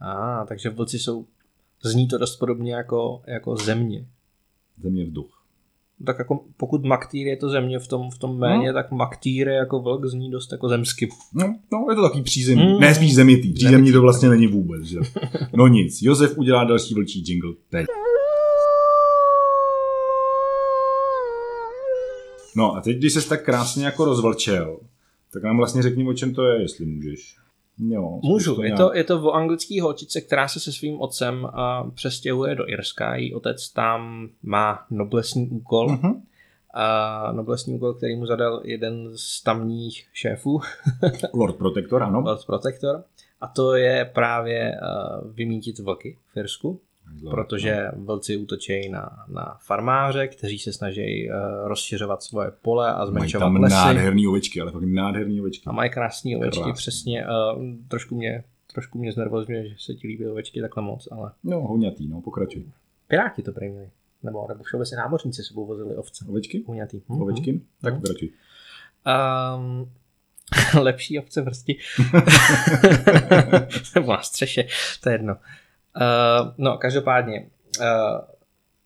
[0.00, 1.26] A, takže vlci jsou,
[1.82, 4.06] zní to dost podobně jako, jako země.
[4.78, 5.39] Země vzduch.
[6.06, 8.74] Tak jako pokud maktýr je to země v tom, v tom méně, no.
[8.74, 11.08] tak maktýr je jako vlk zní dost jako zemsky.
[11.34, 12.66] No, no je to takový přízemní.
[12.66, 12.80] Mm.
[12.80, 13.52] Ne, spíš zemitý.
[13.52, 13.92] Přízemní zemitý.
[13.92, 14.82] to vlastně není vůbec.
[14.84, 14.98] Že?
[15.56, 17.86] No nic, Josef udělá další vlčí jingle teď.
[22.56, 24.80] No a teď, když jsi tak krásně jako rozvlčel,
[25.32, 27.36] tak nám vlastně řekni, o čem to je, jestli můžeš.
[27.88, 31.44] Jo, Můžu, to je to, je to o anglický holčice, která se se svým otcem
[31.44, 33.14] uh, přestěhuje do Irska.
[33.14, 35.86] Její otec tam má noblesní úkol.
[35.86, 36.20] Uh-huh.
[36.74, 40.60] A noblesní úkol, který mu zadal jeden z tamních šéfů.
[41.34, 42.20] Lord Protector, ano.
[42.20, 43.04] Lord Protector.
[43.40, 46.80] A to je právě uh, vymítit vlky v Irsku.
[47.30, 48.04] Protože no.
[48.04, 53.54] vlci útočí na, na farmáře, kteří se snaží uh, rozšiřovat svoje pole a zmenšovat mají
[53.54, 53.74] tam lesy.
[53.74, 55.64] nádherný ovečky, ale fakt nádherný ovečky.
[55.66, 56.72] A mají krásné ovečky, Krásný.
[56.72, 57.26] přesně.
[57.26, 61.32] Uh, trošku mě trošku mě znervozňuje, že se ti líbí ovečky takhle moc, ale...
[61.44, 62.64] No, hoňatý, no, pokračuj.
[63.08, 63.90] Piráti to prý měli.
[64.22, 66.24] Nebo, nebo všeobecně námořníci sebou vozili ovce.
[66.28, 66.64] Ovečky?
[66.66, 66.98] Hoňatý.
[66.98, 67.22] Mm-hmm.
[67.22, 67.60] Ovečky?
[67.82, 68.00] Tak mm-hmm.
[68.00, 68.30] pokračuj.
[69.56, 69.90] Um,
[70.82, 71.76] lepší ovce vrsti.
[73.94, 74.64] nebo na střeše,
[75.02, 75.36] to je jedno.
[75.96, 77.46] Uh, no, každopádně,
[77.80, 78.20] uh,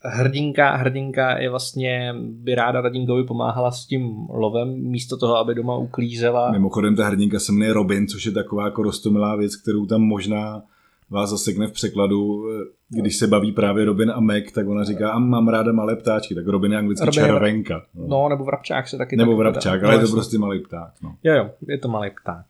[0.04, 5.76] hrdinka, hrdinka je vlastně, by ráda Radinkovi pomáhala s tím lovem, místo toho, aby doma
[5.76, 6.50] uklízela.
[6.50, 10.62] Mimochodem ta hrdinka se jmenuje Robin, což je taková jako rostomilá věc, kterou tam možná
[11.10, 15.10] vás zasekne v překladu, eh, když se baví právě Robin a Meg, tak ona říká,
[15.10, 17.82] a mám ráda malé ptáčky, tak Robin je anglicky Robin červenka.
[17.94, 18.06] No.
[18.06, 18.28] no.
[18.28, 20.92] nebo vrabčák se taky Nebo vrabčák, ale no, je to prostě malý pták.
[21.02, 21.16] No.
[21.24, 22.46] Jo, jo, je to malý pták.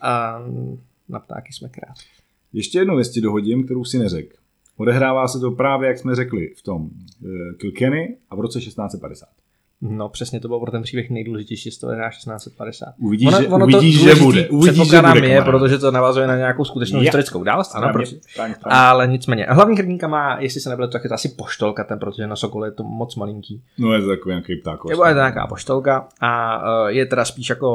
[0.00, 0.42] A
[1.08, 2.19] na ptáky jsme krátky.
[2.52, 4.36] Ještě jednu věc ti dohodím, kterou si neřekl.
[4.76, 6.90] Odehrává se to právě, jak jsme řekli, v tom uh,
[7.56, 9.28] Kilkenny a v roce 1650.
[9.82, 12.88] No přesně to bylo pro ten příběh nejdůležitější, to je 1650.
[12.98, 14.48] Uvidíš, ono, že, ono uvidíš, že bude.
[14.48, 17.04] Uvidíš, že bude je, protože to navazuje na nějakou skutečnou yeah.
[17.04, 17.74] historickou událost.
[17.74, 18.18] Ano, prosím.
[18.62, 22.26] Ale nicméně, hlavní hrdinka má, jestli se nebude, tak je to asi poštolka, ten, protože
[22.26, 23.62] na Sokole je to moc malinký.
[23.78, 24.80] No je to takový nějaký pták.
[24.90, 27.66] Je to nějaká poštolka a uh, je teda spíš jako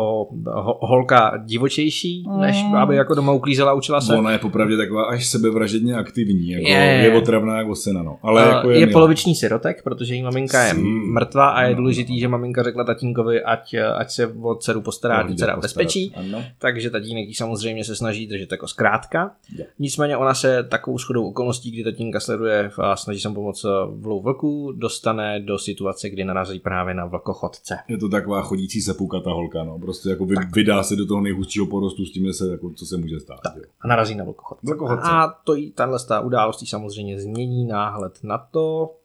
[0.46, 2.41] ho, holka divočejší, mm.
[2.41, 4.15] než aby jako doma uklízela, učila se.
[4.15, 8.18] Ona je popravdě taková až sebevražedně aktivní, jako je, je otravná jako sena, no.
[8.22, 10.74] Ale uh, jako je, je poloviční sirotek, protože její maminka je
[11.13, 15.18] mrtvá a je důležitý důležitý, že maminka řekla tatínkovi, ať, ať se o dceru postará,
[15.18, 16.16] ať dcera bezpečí.
[16.16, 16.44] Ano.
[16.60, 19.36] Takže tatínek ji samozřejmě se snaží držet jako zkrátka.
[19.58, 19.68] Je.
[19.80, 24.72] Nicméně ona se takovou schodou okolností, kdy tatínka sleduje a snaží se pomoct vlou vlku,
[24.72, 27.78] dostane do situace, kdy narazí právě na vlkochodce.
[27.88, 28.82] Je to taková chodící
[29.24, 29.80] ta holka, no.
[29.80, 32.86] Prostě jako vy, vydá se do toho nejhustšího porostu s tím, že se, jako, co
[32.86, 33.40] se může stát.
[33.44, 33.54] Tak.
[33.82, 34.66] A narazí na vlkochodce.
[34.68, 35.10] vlkochodce.
[35.10, 39.05] A to jí tahle událost samozřejmě změní náhled na to, Eh,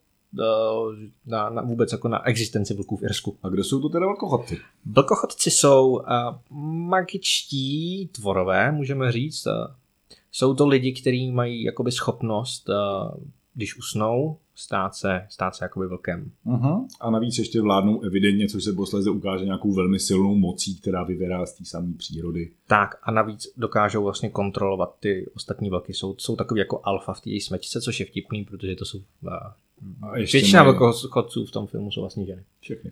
[1.25, 3.37] na, na vůbec jako na existenci vlků v Irsku.
[3.43, 4.59] A kde jsou to teda vlkochodci?
[4.85, 6.01] Vlkochodci jsou uh,
[6.89, 9.45] magičtí tvorové, můžeme říct.
[9.45, 9.53] Uh,
[10.31, 15.87] jsou to lidi, kteří mají jakoby schopnost, uh, když usnou, stát se, stát se jakoby
[15.87, 16.31] vlkem.
[16.45, 16.85] Uh-huh.
[16.99, 21.45] A navíc ještě vládnou evidentně, což se posledně ukáže nějakou velmi silnou mocí, která vyvěrá
[21.45, 22.51] z té samé přírody.
[22.67, 25.93] Tak a navíc dokážou vlastně kontrolovat ty ostatní vlky.
[25.93, 29.01] Jsou, jsou takový jako alfa v té smečce, což je vtipný, protože to jsou
[30.03, 32.43] uh, Většina velkochodců v tom filmu jsou vlastně ženy.
[32.59, 32.91] Všechny.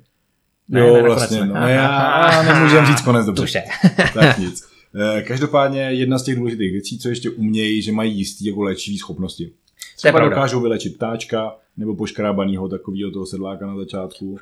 [0.69, 3.41] Ne, jo, ne, vlastně, no, já nemůžem říct konec dobře.
[3.41, 3.63] Tuše.
[4.13, 4.69] tak nic.
[4.95, 8.97] Eh, každopádně jedna z těch důležitých věcí, co ještě umějí, že mají jistý jako léčivý
[8.97, 9.51] schopnosti.
[9.97, 14.37] Třeba dokážou vylečit ptáčka nebo poškrábanýho takového toho sedláka na začátku.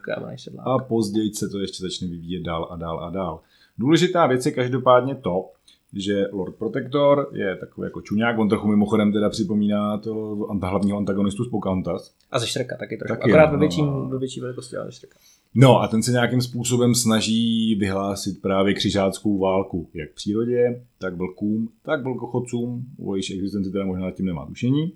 [0.60, 3.40] A později se to ještě začne vyvíjet dál a dál a dál.
[3.78, 5.50] Důležitá věc je každopádně to,
[5.98, 11.44] že Lord Protector je takový jako čuňák, on trochu mimochodem teda připomíná to hlavního antagonistu
[11.44, 12.14] z Pocahontas.
[12.32, 14.10] A ze Šreka taky trošku, taky, akorát no, ve, větším, no.
[14.10, 15.20] ve větší velikosti, ale Šreka.
[15.56, 21.70] No a ten se nějakým způsobem snaží vyhlásit právě křižáckou válku, jak přírodě, tak vlkům,
[21.84, 24.94] tak vlkochodcům, o jejich existenci teda možná tím nemá tušení.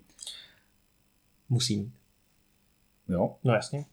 [1.49, 1.91] Musí
[3.11, 3.35] Jo?
[3.43, 3.85] No jasně.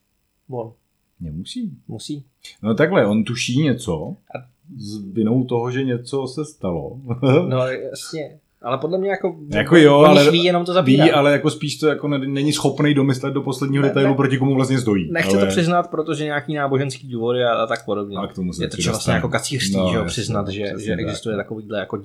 [0.50, 0.72] On.
[1.20, 1.72] Nemusí.
[1.88, 2.24] Musí.
[2.62, 4.16] No takhle, on tuší něco.
[4.36, 4.38] A
[4.76, 7.00] s vinou toho, že něco se stalo.
[7.48, 8.38] no jasně.
[8.62, 11.04] Ale podle mě jako, jako jo, ale ví, jenom to zapírá.
[11.04, 14.38] Ví, ale jako spíš to jako není schopný domyslet do posledního ne, detailu, ne, proti
[14.38, 15.12] komu vlastně stojí.
[15.12, 15.46] Nechce ale...
[15.46, 18.16] to přiznat, protože nějaký náboženský důvody a, a tak podobně.
[18.16, 20.72] A k tomu se je to třeba vlastně jako kacířství, no, že přiznat, no, že,
[20.78, 21.46] že existuje tak.
[21.46, 22.02] takovýhle jako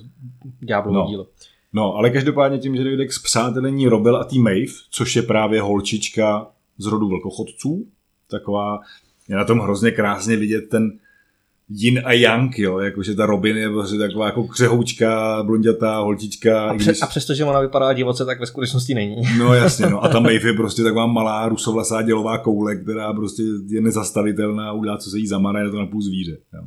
[0.60, 1.08] ďáblovo no.
[1.08, 1.28] dílo.
[1.74, 5.62] No, ale každopádně tím, že dojde k zpřátelení Robel a tý Maeve, což je právě
[5.62, 6.48] holčička
[6.78, 7.86] z rodu velkochodců,
[8.38, 8.80] taková,
[9.30, 10.92] je na tom hrozně krásně vidět ten
[11.70, 16.70] yin a yang, jo, jakože ta Robin je prostě taková jako křehoučka, blondětá holčička.
[16.70, 17.02] A, pře- když...
[17.02, 19.16] a přesto, že ona vypadá divoce, tak ve skutečnosti není.
[19.38, 20.04] No jasně, no.
[20.04, 24.72] A ta Maeve je prostě taková malá rusovlasá dělová koule, která prostě je nezastavitelná a
[24.72, 26.38] udělá, co se jí zamane, je to na půl zvíře.
[26.54, 26.64] Jo.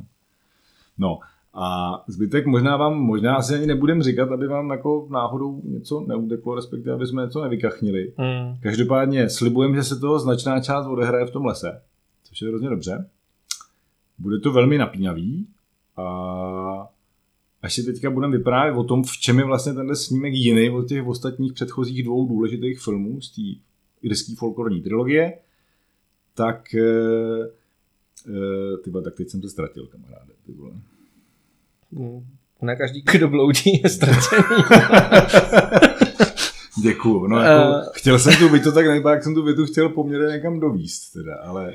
[0.97, 1.19] No,
[1.59, 6.55] a zbytek možná vám, možná asi ani nebudem říkat, aby vám jako náhodou něco neuteklo,
[6.55, 8.13] respektive aby jsme něco nevykachnili.
[8.17, 8.57] Mm.
[8.61, 11.81] Každopádně slibujeme, že se toho značná část odehraje v tom lese,
[12.23, 13.09] což je hrozně dobře.
[14.19, 15.47] Bude to velmi napínavý
[15.97, 16.87] a
[17.61, 20.87] až si teďka budeme vyprávět o tom, v čem je vlastně tenhle snímek jiný od
[20.87, 23.61] těch ostatních předchozích dvou důležitých filmů z té
[24.01, 25.33] irské folklorní trilogie,
[26.33, 26.81] tak e,
[28.27, 30.33] e, tyba, tak teď jsem to ztratil, kamaráde.
[30.45, 30.71] Ty vole.
[32.61, 34.41] Ne každý, kdo bloudí, je ztracený.
[36.81, 37.27] Děkuju.
[37.27, 39.89] No, jako, uh, chtěl jsem tu, byť to tak nejde, jak jsem tu větu chtěl
[39.89, 41.73] poměrně někam dovíst, teda, ale...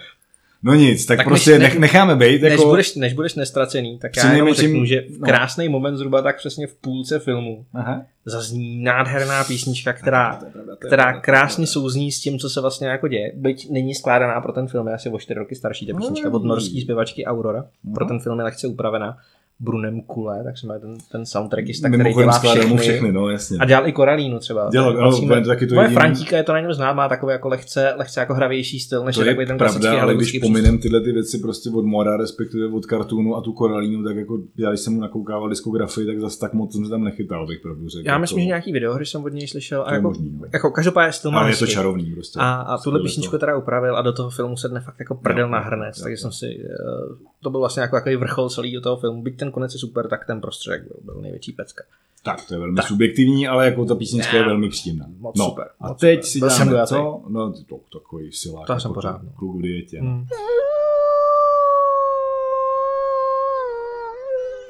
[0.64, 2.42] No nic, tak, tak prostě než, necháme být.
[2.42, 2.68] Než, jako...
[2.68, 5.27] budeš, než budeš nestracený, tak já jenom řeknu, že v no.
[5.27, 5.70] krásný no.
[5.70, 8.03] moment zhruba tak přesně v půlce filmu Aha.
[8.25, 12.20] zazní nádherná písnička, která, Aha, to je pravda, to je která pravda, krásně souzní s
[12.20, 13.33] tím, co se vlastně jako děje.
[13.35, 16.37] Byť není skládaná pro ten film, je asi o čtyři roky starší ta písnička no,
[16.37, 17.66] od norské zpěvačky Aurora.
[17.94, 18.09] Pro mhm.
[18.09, 19.18] ten film je lehce upravená.
[19.61, 22.77] Brunem Kule, tak se má ten, ten soundtrackista, který dělá všechny.
[22.77, 23.59] všechny no, jasně.
[23.61, 24.69] A dělal i Koralínu třeba.
[24.73, 25.95] Dělal, no, Musíme, to taky to jediný...
[25.95, 29.23] Frantíka je to na něm znám, takový jako lehce, lehce jako hravější styl, než to
[29.23, 32.67] je takový ten klasický pravda, ale když pominem tyhle ty věci prostě od Mora, respektive
[32.67, 36.38] od kartunu a tu Koralínu, tak jako já když jsem mu nakoukával diskografii, tak zase
[36.38, 38.09] tak moc jsem se tam nechytal, bych pravdu řekl.
[38.09, 38.41] Já myslím, to...
[38.41, 39.85] že nějaký video, jsem od něj slyšel.
[39.87, 40.47] A jako, možný, no.
[40.53, 42.38] jako každopádně styl Ale je to čarovný prostě.
[42.41, 45.59] A, a tuhle písničku teda upravil a do toho filmu se fakt jako prdel na
[45.59, 49.22] hrnec, takže jsem si, eh, to byl vlastně jako takový vrchol celý toho filmu.
[49.22, 51.85] Byť ten konec je super, tak ten prostředek byl, byl největší pecka.
[52.22, 52.88] Tak, to je velmi tak.
[52.88, 55.07] subjektivní, ale jako ta písnička je velmi příjemná.
[55.18, 55.68] Moc no, super.
[55.81, 56.50] A moc teď super.
[56.50, 57.22] si dáme co?
[57.28, 58.66] No, to, takový silák.
[58.66, 59.22] To jako jsem pořád.
[59.22, 59.31] No.
[59.37, 60.00] Kluk v dietě.
[60.02, 60.11] No.
[60.11, 60.26] Hmm.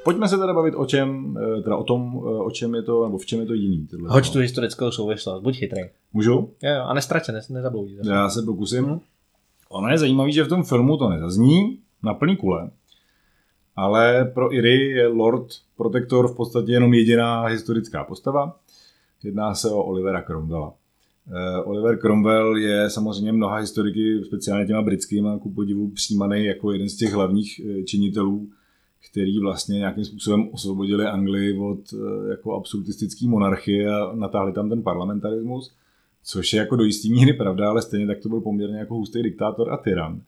[0.03, 3.05] Pojďme se teda bavit o čem, eh, teda o tom, eh, o čem je to,
[3.05, 3.87] nebo v čem je to jiný.
[3.87, 5.81] Tyhle, Hoď tu historickou souvislost, buď chytrý.
[6.13, 6.31] Můžu?
[6.31, 7.97] Jo, jo a nestrace, ne, nezabloudí.
[8.03, 8.85] Já se pokusím.
[8.85, 8.99] Hmm.
[9.69, 12.69] Ono je zajímavé, že v tom filmu to nezazní na plný kule,
[13.75, 18.59] ale pro Iry je Lord Protector v podstatě jenom jediná historická postava.
[19.23, 20.73] Jedná se o Olivera Cromwella.
[21.31, 26.89] Eh, Oliver Cromwell je samozřejmě mnoha historiky, speciálně těma britskými, ku podivu přijímaný jako jeden
[26.89, 28.49] z těch hlavních eh, činitelů,
[29.11, 34.83] který vlastně nějakým způsobem osvobodili Anglii od eh, jako absolutistické monarchie a natáhli tam ten
[34.83, 35.75] parlamentarismus,
[36.23, 39.23] což je jako do jistý míry pravda, ale stejně tak to byl poměrně jako hustý
[39.23, 40.21] diktátor a tyran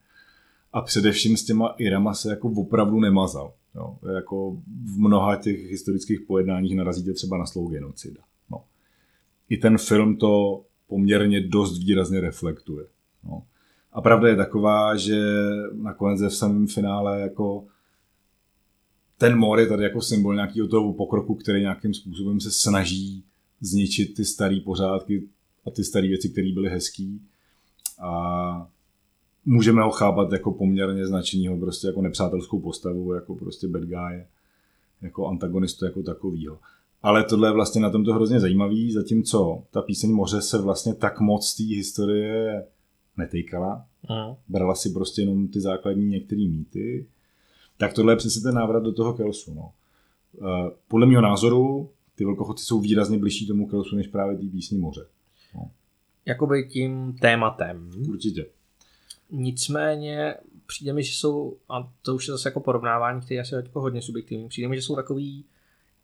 [0.75, 3.53] a především s těma Irama se jako opravdu nemazal.
[3.75, 3.97] Jo.
[4.15, 8.21] Jako v mnoha těch historických pojednáních narazíte třeba na slovo genocida.
[8.51, 8.63] No.
[9.49, 12.85] I ten film to poměrně dost výrazně reflektuje.
[13.23, 13.43] No.
[13.93, 15.25] A pravda je taková, že
[15.73, 17.65] nakonec v samém finále jako
[19.17, 23.23] ten mor je tady jako symbol nějakého toho pokroku, který nějakým způsobem se snaží
[23.61, 25.27] zničit ty staré pořádky
[25.65, 27.21] a ty staré věci, které byly hezký.
[27.99, 28.74] A
[29.45, 34.25] můžeme ho chápat jako poměrně značenýho, prostě jako nepřátelskou postavu, jako prostě bad guy,
[35.01, 36.59] jako antagonistu jako takovýho.
[37.03, 41.19] Ale tohle je vlastně na tomto hrozně zajímavý, zatímco ta píseň Moře se vlastně tak
[41.19, 42.65] moc té historie
[43.17, 43.85] netýkala.
[44.09, 44.35] Mm.
[44.47, 47.07] Brala si prostě jenom ty základní některé mýty.
[47.77, 49.53] Tak tohle je přesně ten návrat do toho Kelsu.
[49.53, 49.71] No.
[50.41, 54.77] Eh, podle mého názoru ty velkochodci jsou výrazně blížší tomu Kelsu než právě té písni
[54.77, 55.05] Moře.
[55.55, 55.71] No.
[56.25, 57.91] Jakoby tím tématem.
[58.09, 58.45] Určitě.
[59.35, 63.55] Nicméně přijde mi, že jsou, a to už je zase jako porovnávání, které je asi
[63.55, 65.45] jako hodně subjektivní, přijde mi, že jsou takový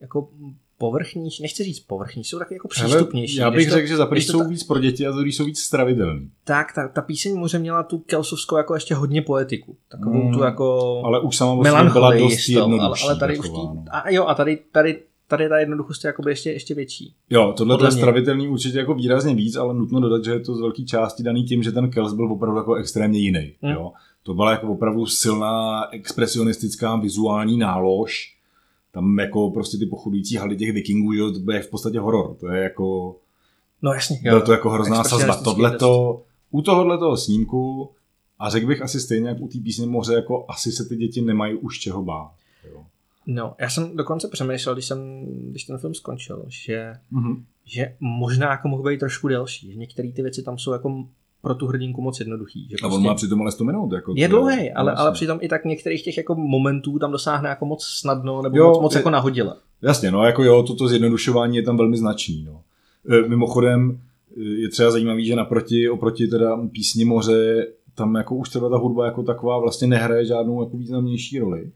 [0.02, 0.30] jako
[0.78, 3.36] povrchnější, nechci říct povrchní, jsou takový jako přístupnější.
[3.36, 4.48] já bych řekl, že za jsou ta...
[4.48, 6.32] víc pro děti a za jsou víc stravitelný.
[6.44, 9.78] Tak, ta, ta píseň může měla tu kelsovskou jako ještě hodně poetiku.
[9.90, 13.04] Takovou mm, tu jako Ale už sama byla dost jednodušší.
[13.04, 13.86] Ale, ale tady už tý, no.
[13.92, 15.00] a jo, a tady, tady
[15.32, 17.14] tady ta jednoduchost je jakoby ještě, ještě větší.
[17.30, 20.62] Jo, tohle je stravitelný určitě jako výrazně víc, ale nutno dodat, že je to z
[20.62, 23.54] velké části daný tím, že ten Kels byl opravdu jako extrémně jiný.
[23.62, 23.72] Hmm.
[23.74, 23.92] Jo.
[24.24, 28.36] To byla jako opravdu silná expresionistická vizuální nálož.
[28.92, 32.36] Tam jako prostě ty pochodující haly těch vikingů, jo, to je v podstatě horor.
[32.40, 33.16] To je jako...
[33.82, 34.20] No jasně.
[34.24, 34.32] Jo.
[34.32, 35.36] Byl to jako hrozná sazba.
[35.36, 37.90] Tohleto, u tohohle snímku
[38.40, 41.22] a řekl bych asi stejně jak u té písně Moře, jako asi se ty děti
[41.22, 42.32] nemají už čeho bát.
[42.72, 42.84] Jo.
[43.28, 47.44] No, já jsem dokonce přemýšlel, když, jsem, když ten film skončil, že, mm-hmm.
[47.66, 51.06] že možná jako mohl být trošku delší, že některé ty věci tam jsou jako
[51.42, 52.68] pro tu hrdinku moc jednoduchý.
[52.70, 53.92] Že a prostě on má přitom ale 100 minut.
[53.92, 57.66] Jako je dlouhý, ale, ale přitom i tak některých těch jako momentů tam dosáhne jako
[57.66, 59.56] moc snadno nebo jo, moc, moc je, jako nahodile.
[59.82, 62.44] Jasně, no jako jo, toto zjednodušování je tam velmi značný.
[62.44, 62.62] No.
[63.10, 64.00] E, mimochodem
[64.38, 68.78] e, je třeba zajímavý, že naproti, oproti teda písni moře, tam jako už třeba ta
[68.78, 71.72] hudba jako taková vlastně nehraje žádnou jako významnější roli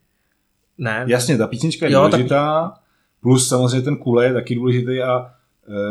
[0.78, 1.06] Ne.
[1.08, 2.74] Jasně, ta písnička je Jo, tak- důležitá,
[3.22, 5.32] plus samozřejmě ten kule je taky důležitý a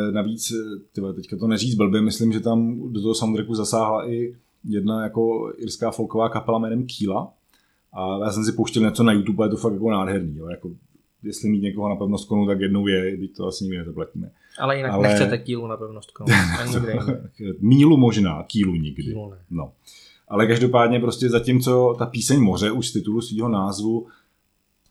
[0.08, 0.54] e, navíc, e,
[0.92, 4.34] tyhle, teďka to neříct blbě, myslím, že tam do toho soundtracku zasáhla i
[4.68, 7.32] jedna jako irská folková kapela jménem Kýla
[7.92, 10.46] a já jsem si pouštěl něco na YouTube a je to fakt jako nádherný, jo,
[10.48, 10.70] jako
[11.22, 14.30] jestli mít někoho na pevnost konu, tak jednou je, byť to asi nikdy nezaplatíme.
[14.58, 15.76] Ale jinak Ale- nechcete kýlu na
[16.72, 17.56] nikde jinde.
[17.60, 19.02] Mílu možná, kýlu nikdy.
[19.02, 19.36] Kýlu ne.
[19.50, 19.72] No.
[20.28, 24.06] Ale každopádně prostě zatímco ta píseň Moře už z titulu svého názvu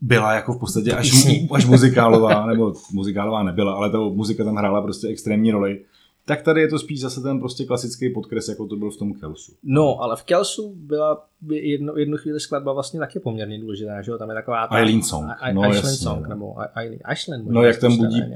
[0.03, 4.81] byla jako v podstatě až, až muzikálová, nebo muzikálová nebyla, ale ta muzika tam hrála
[4.81, 5.81] prostě extrémní roli,
[6.25, 9.13] tak tady je to spíš zase ten prostě klasický podkres, jako to byl v tom
[9.13, 9.51] Kelsu.
[9.63, 14.17] No, ale v Kelsu byla jedno, jednu chvíli skladba vlastně taky poměrně důležitá, že jo?
[14.17, 14.75] Tam je taková ta...
[14.75, 15.25] Eileen Song.
[15.29, 16.29] A- a- No, Ashland jasně, Song, no.
[16.29, 17.47] nebo Eileen, Ashland.
[17.47, 18.33] No jak tam budí, eh,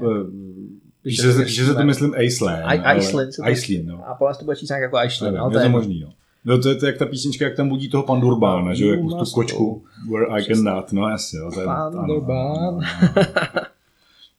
[1.04, 2.62] že, že to myslím Iceland.
[2.64, 4.08] I- ale- Iceland no.
[4.08, 6.08] A po to bude číst nějak jako Nevím, ale je to je možný, no.
[6.48, 9.24] No to je to jak ta písnička, jak tam budí toho Pandurbána, že jo, jako
[9.24, 12.80] tu kočku, where I can not, no jasně, je, Pandurbán.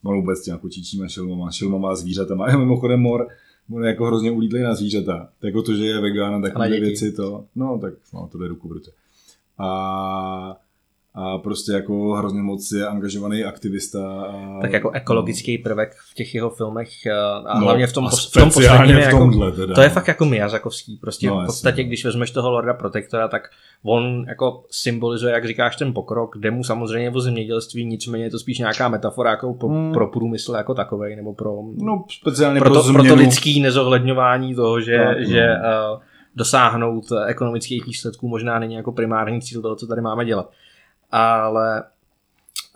[0.04, 2.46] No vůbec těma kočičíma šelmama, šelmama a zvířatama.
[2.46, 3.28] A mimochodem mor,
[3.72, 5.30] on je jako hrozně ulítlý na zvířata.
[5.40, 8.48] Tak jako to, že je vegán a takové věci, to, no tak no, to jde
[8.48, 8.92] ruku v ruce.
[9.58, 10.58] A,
[11.16, 14.22] a prostě jako hrozně moc je angažovaný aktivista.
[14.22, 17.14] A, tak jako ekologický prvek v těch jeho filmech eh,
[17.48, 19.74] a No, hlavně v tom, a v tom posledním v je jako, tomhle teda.
[19.76, 21.88] to je fakt jako Miyazakovský, prostě No, v podstatě, no.
[21.88, 23.42] když vezmeš toho Lorda Protektora, tak
[23.84, 28.40] on jako symbolizuje, jak říkáš, ten pokrok, jde mu samozřejmě o zemědělství, nicméně je to
[28.40, 29.94] spíš nějaká metafora jako pro, Hmm.
[29.94, 33.04] pro průmysl jako takovej, nebo pro, No speciálně pro, pro, to, změnu.
[33.04, 35.14] pro to lidský nezohledňování toho, že, no.
[35.28, 35.48] že
[35.94, 36.00] uh,
[36.36, 40.50] dosáhnout eh, ekonomických výsledků možná není jako primární cíl toho, co tady máme dělat.
[41.12, 41.84] Ale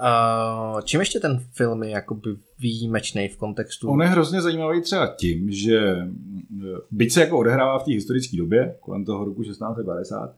[0.02, 3.90] uh, čím ještě ten film je jakoby výjimečný v kontextu?
[3.90, 8.38] On je hrozně zajímavý třeba tím, že eh, byť se jako odehrává v té historické
[8.38, 10.36] době, kolem toho roku 1650,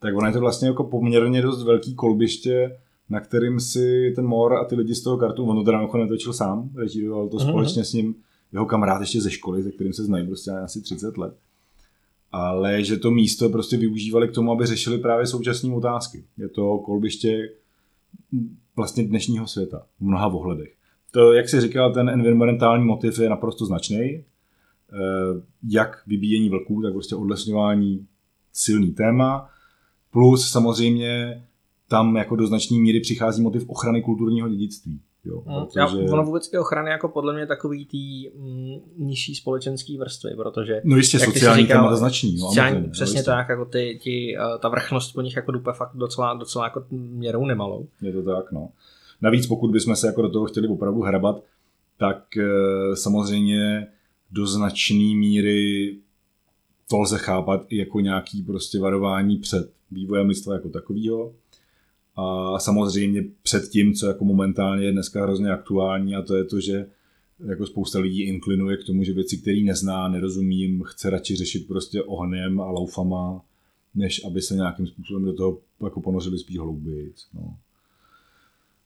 [0.00, 2.76] tak ono je to vlastně jako poměrně dost velký kolbiště,
[3.08, 6.32] na kterým si ten Mor a ty lidi z toho kartu, on to teda netočil
[6.32, 7.48] sám, režíroval to Mhm.
[7.48, 8.14] společně s ním
[8.52, 11.34] jeho kamarád ještě ze školy, se kterým se znají prostě asi 30 let.
[12.32, 16.24] Ale že to místo prostě využívali k tomu, aby řešili právě současné otázky.
[16.38, 17.50] Je to kolbiště
[18.76, 20.74] vlastně dnešního světa v mnoha ohledech.
[21.10, 23.98] To, jak jsi říkal, ten environmentální motiv je naprosto značný.
[23.98, 24.22] Eh,
[25.68, 28.06] Jak vybíjení vlků, tak prostě odlesňování
[28.52, 29.48] silný téma.
[30.10, 31.42] Plus samozřejmě
[31.88, 35.00] tam jako do značné míry přichází motiv ochrany kulturního dědictví.
[35.26, 35.80] Jo, Hmm, protože...
[35.80, 40.80] Já, ono vůbec i ochrany jako podle mě takový tý mm, nižší společenský vrstvy, protože
[40.84, 42.36] No jistě, sociální říkal, témata značný.
[42.36, 43.30] No, sociální, samozřejmě, přesně no, jistě.
[43.30, 46.84] tak, jako ty, ty, eh, ta vrchnost po nich jako dupe fakt docela, docela jako
[46.90, 47.86] měrou nemalou.
[48.02, 48.68] Je to tak, no.
[49.20, 51.42] Navíc pokud bychom se jako do toho chtěli opravdu hrabat,
[51.98, 53.86] tak e, samozřejmě
[54.30, 55.96] do značné míry
[56.90, 61.32] to lze chápat i jako nějaký prostě varování před vývojem lidstva jako takového.
[62.16, 66.60] A samozřejmě před tím, co jako momentálně je dneska hrozně aktuální a to je to,
[66.60, 66.86] že
[67.46, 72.02] jako spousta lidí inklinuje k tomu, že věci, které nezná, nerozumím, chce radši řešit prostě
[72.02, 73.44] ohněm a laufama,
[73.94, 77.12] než aby se nějakým způsobem do toho jako ponořili spíš hlouběji.
[77.34, 77.56] No.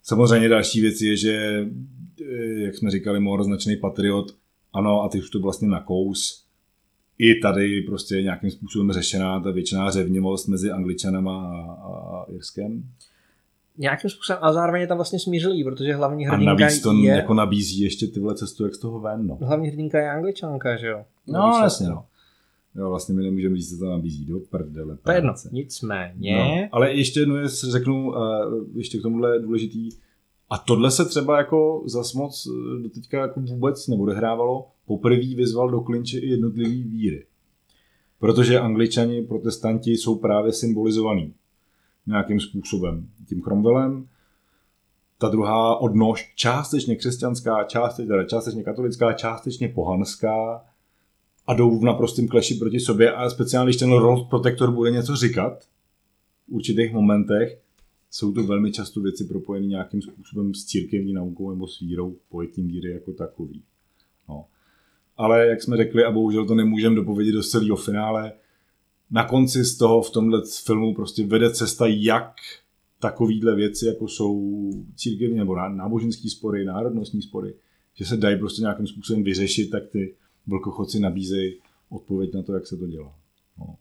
[0.02, 1.66] Samozřejmě další věc je, že,
[2.22, 4.36] eh, jak jsme říkali, Mor značný patriot,
[4.72, 6.44] ano, a ty už to vlastně na kous.
[7.18, 12.84] I tady prostě nějakým způsobem řešená ta většiná řevnivost mezi Angličanama a, a Irskem.
[13.80, 17.12] Nějakým způsobem, a zároveň je tam vlastně smířilý, protože hlavní A hrdinka navíc to je,
[17.12, 19.26] jako nabízí ještě tyhle cestu, jak z toho ven.
[19.26, 21.04] No, hlavní hrdinka je angličanka, že jo?
[21.26, 22.04] no jasně, no.
[22.74, 24.96] Jo, vlastně my nemůžeme říct, co to nabízí do prdele.
[25.02, 28.16] To je jedno, nicméně, No, ale ještě jednu věc řeknu, uh,
[28.74, 29.88] ještě k tomuhle důležitý.
[30.50, 34.68] A tohle se třeba jako zas moc eh, doteďka jako vůbec neodehrávalo.
[34.86, 37.26] Poprvé vyzval do klinče i jednotlivý víry.
[38.18, 41.34] Protože angličani, protestanti jsou právě symbolizovaní
[42.06, 43.08] nějakým způsobem.
[43.28, 44.08] Tím Cromwellem,
[45.18, 50.64] ta druhá odnož částečně křesťanská, částečně, teda částečně katolická, částečně pohanská
[51.46, 55.16] a jdou v naprostém kleši proti sobě a speciálně, když ten Lord Protector bude něco
[55.16, 55.64] říkat
[56.48, 57.60] v určitých momentech,
[58.10, 62.68] jsou to velmi často věci propojené nějakým způsobem s církevní naukou nebo s vírou, pojetím
[62.68, 63.62] víry jako takový.
[64.28, 64.44] No.
[65.16, 68.32] Ale jak jsme řekli, a bohužel to nemůžeme dopovědět do celého finále,
[69.10, 72.34] na konci z toho v tomhle filmu prostě vede cesta, jak
[72.98, 77.54] takovýhle věci, jako jsou církevní nebo ná- náboženský spory, národnostní spory,
[77.94, 80.14] že se dají prostě nějakým způsobem vyřešit, tak ty
[80.46, 81.56] vlkochodci nabízejí
[81.90, 83.14] odpověď na to, jak se to dělá.
[83.58, 83.76] No.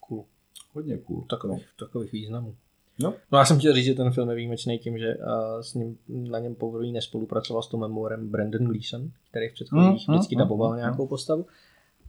[0.00, 0.24] Cool.
[0.72, 1.24] Hodně cool.
[1.30, 2.54] takových, takových významů.
[2.98, 3.14] No.
[3.32, 5.98] No já jsem chtěl říct, že ten film je výjimečný tím, že uh, s ním,
[6.08, 10.34] na něm poprvé nespolupracoval s Tom Memorem Brandon Gleeson, který v předchozích Mm, mm, vždycky
[10.34, 11.46] mm, daboval mm, nějakou postavu.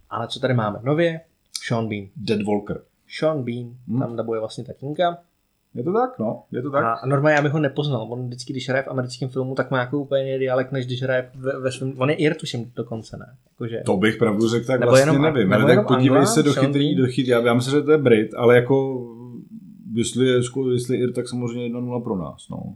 [0.09, 0.79] Ale co tady máme?
[0.83, 1.21] Nově
[1.67, 2.05] Sean Bean.
[2.15, 2.81] Dead Walker.
[3.19, 3.99] Sean Bean Hmm.
[3.99, 5.17] tam dabuje vlastně tatínka.
[5.75, 6.83] Je to tak, no, je to tak.
[7.03, 8.07] A normálně já bych ho nepoznal.
[8.09, 11.03] On vždycky, když hraje v americkém filmu, tak má jako úplně jiný dialekt, než když
[11.03, 11.93] hraje ve, ve svém...
[11.97, 13.35] On je Ir, tuším, dokonce, ne?
[13.51, 13.81] Jakože...
[13.85, 15.49] To bych pravdu řekl, tak Nebo vlastně jenom- nevím.
[15.49, 17.27] nebo Ale tak podívej Angla, se do chytrý, do chytrý.
[17.27, 19.05] Já, já myslím, že to je Brit, ale jako
[19.93, 20.39] jestli je,
[20.73, 22.75] jestli je Ir, tak samozřejmě 1-0 pro nás, no.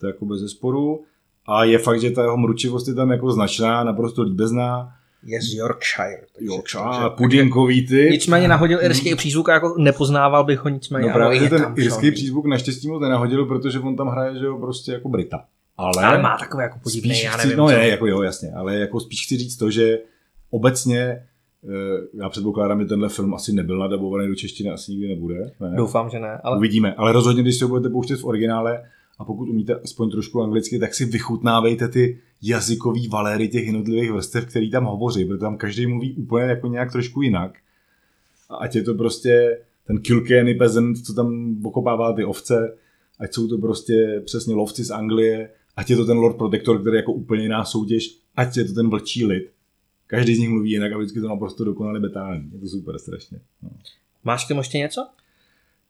[0.00, 1.04] To je jako bez zesporu.
[1.46, 4.92] A je fakt, že ta jeho mručivost je tam jako značná, naprosto líbezná.
[5.22, 6.20] Je z Yorkshire.
[6.34, 8.08] takže- Yorkshire, takže- a pudinkový ty.
[8.10, 11.06] Nicméně nahodil irský přízvuk a jako nepoznával bych ho nicméně.
[11.06, 14.44] No právě, je ten tam irský přízvuk naštěstí moc nenahodil, protože on tam hraje, že
[14.44, 15.44] jo, prostě jako Brita.
[15.76, 17.58] Ale, Ale má takový jako podivný, spíš já chci, nevím.
[17.58, 17.72] no co.
[17.72, 19.98] ne, jako jo, jasně, ale jako spíš chci říct to, že
[20.50, 25.34] obecně eh, já předpokládám, že tenhle film asi nebyl nadabovaný do češtiny, asi nikdy nebude.
[25.60, 25.76] Ne?
[25.76, 26.40] Doufám, že ne.
[26.44, 28.82] Ale Uvidíme, ale rozhodně, když si ho budete pouštět v originále
[29.18, 34.46] a pokud umíte aspoň trošku anglicky, tak si vychutnávejte ty jazykový valéry těch jednotlivých vrstev,
[34.46, 37.58] který tam hovoří, protože tam každý mluví úplně jako nějak trošku jinak.
[38.48, 42.76] A ať je to prostě ten Kilkenny peasant, co tam okopává ty ovce,
[43.18, 46.94] ať jsou to prostě přesně lovci z Anglie, ať je to ten Lord Protector, který
[46.94, 49.50] je jako úplně jiná soutěž, ať je to ten vlčí lid.
[50.06, 52.50] Každý z nich mluví jinak a vždycky to naprosto dokonale betální.
[52.52, 53.40] Je to super strašně.
[53.62, 53.70] No.
[54.24, 55.06] máš k tomu ještě něco?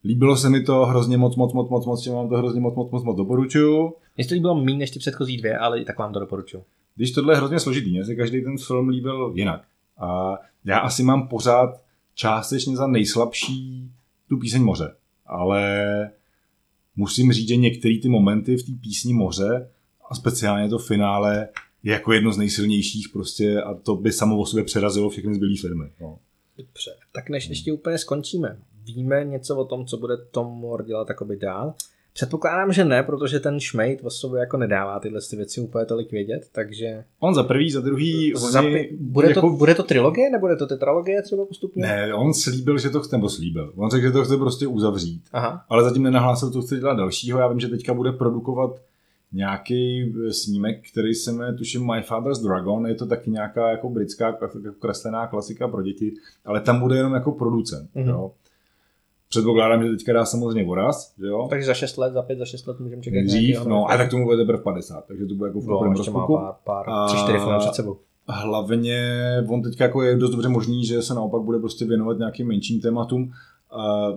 [0.05, 2.91] Líbilo se mi to hrozně moc, moc, moc, moc, moc, vám to hrozně moc, moc,
[2.91, 3.95] moc, moc doporučuju.
[4.17, 6.65] Mně to líbilo méně než ty předchozí dvě, ale i tak vám to doporučuji.
[6.97, 9.63] Když tohle je hrozně složitý, mně se každý ten film líbil jinak.
[9.99, 11.83] A já asi mám pořád
[12.15, 13.91] částečně za nejslabší
[14.29, 14.95] tu píseň moře.
[15.27, 16.11] Ale
[16.97, 19.71] musím říct, že některé ty momenty v té písni moře
[20.11, 21.49] a speciálně to finále
[21.83, 25.57] je jako jedno z nejsilnějších prostě a to by samo o sobě přerazilo všechny zbylý
[25.57, 25.85] filmy.
[26.01, 26.19] No.
[26.59, 26.91] Dobře.
[27.13, 28.59] Tak než ještě úplně skončíme,
[28.95, 31.75] víme něco o tom, co bude Tom Moore dělat jakoby dál?
[32.13, 36.11] Předpokládám, že ne, protože ten šmejt o sobě jako nedává tyhle ty věci úplně tolik
[36.11, 40.31] vědět, takže On za prvý, za druhý, za, oni bude, to, jako- bude to trilogie,
[40.31, 41.83] nebo bude to tetralogie třeba postupně?
[41.83, 43.73] Ne, on slíbil, že to chce, nebo slíbil.
[43.77, 45.23] On řekl, že to chce prostě uzavřít.
[45.33, 47.39] Aha, Ale zatím nenahlásil, co chce dělat dalšího.
[47.39, 48.71] Já vím, že teďka bude produkovat
[49.33, 52.87] nějaký eh, snímek, který se jmenuje, tuším, My Father's Dragon.
[52.87, 56.13] Je to taky nějaká jako britská jako kreslená klasika pro děti,
[56.45, 57.91] ale tam bude jenom jako producent.
[57.95, 58.05] Mhm.
[58.07, 58.11] Mm-hmm.
[58.11, 58.33] Jo.
[59.29, 61.47] Předpokládám, že teďka dá samozřejmě voraz, že jo?
[61.51, 64.11] takže za 6 let, za 5, za 6 let můžeme čekat Dřív, no, a tak
[64.11, 67.07] tomu bude teprve 50, takže to bude jako v No, ještě má pár, pár A-
[67.07, 67.99] tři, čtyři před sebou.
[68.29, 69.01] Hlavně
[69.49, 72.81] on teďka jako je dost dobře možný, že se naopak bude prostě věnovat nějakým menším
[72.81, 73.33] tématům.
[73.71, 74.09] A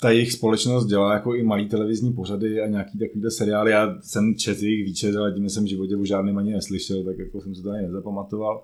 [0.00, 3.70] ta jejich společnost dělá jako i malý televizní pořady a nějaký takovýhle seriály.
[3.70, 7.18] Já jsem četl jejich výčet, ale tím jsem v životě o žádným ani neslyšel, tak
[7.18, 8.62] jako jsem se to ani nezapamatoval.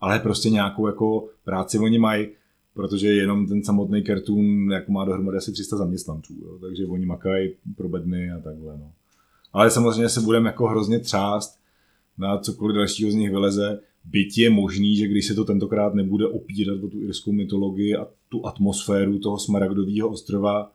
[0.00, 2.28] Ale prostě nějakou jako práci oni mají,
[2.76, 6.58] protože jenom ten samotný cartoon jako má dohromady asi 300 zaměstnanců, jo?
[6.60, 8.78] takže oni makají pro bedny a takhle.
[8.78, 8.92] No.
[9.52, 11.58] Ale samozřejmě se budeme jako hrozně třást,
[12.18, 13.80] na cokoliv dalšího z nich vyleze.
[14.04, 18.08] Byť je možný, že když se to tentokrát nebude opírat o tu irskou mytologii a
[18.28, 20.72] tu atmosféru toho smaragdového ostrova,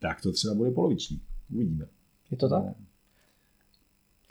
[0.00, 1.20] tak to třeba bude poloviční.
[1.54, 1.86] Uvidíme.
[2.30, 2.64] Je to tak?
[2.64, 2.74] No.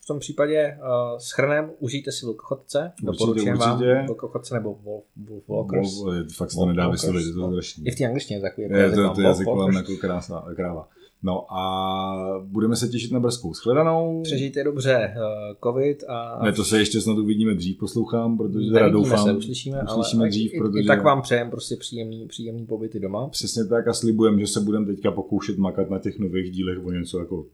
[0.10, 3.82] V tom případě uh, schrnem, užijte si Vlkochodce, doporučujem vám.
[4.07, 6.01] Vlkochodce nebo Wolf, Wolf Walkers.
[6.01, 7.51] Vol- je- fakt se to Wolf nedá vyslovit, je to no.
[7.51, 7.88] strašný.
[7.88, 9.76] I v té angličtině takový jako Je jazyk to, to Wolf jazyk Walkers.
[9.78, 10.89] jako krásná kráva.
[11.24, 14.22] No a budeme se těšit na brzkou shledanou.
[14.24, 18.89] Přežijte dobře uh, covid a Ne, to se ještě snad uvidíme dřív, poslouchám, protože teda
[18.89, 22.66] doufám, se, uslyšíme, uslyšíme ale dřív, i, protože i, tak vám přejem prostě příjemný, příjemný
[22.66, 23.28] pobyty doma.
[23.30, 26.91] Přesně tak a slibujeme, že se budeme teďka pokoušet makat na těch nových dílech o
[26.91, 27.45] něco jako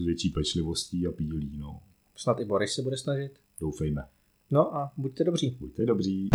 [0.00, 1.80] s větší pečlivostí a pílí, no.
[2.16, 3.32] Snad i Boris se bude snažit.
[3.60, 4.04] Doufejme.
[4.50, 5.56] No a buďte dobří.
[5.60, 6.30] Buďte dobří.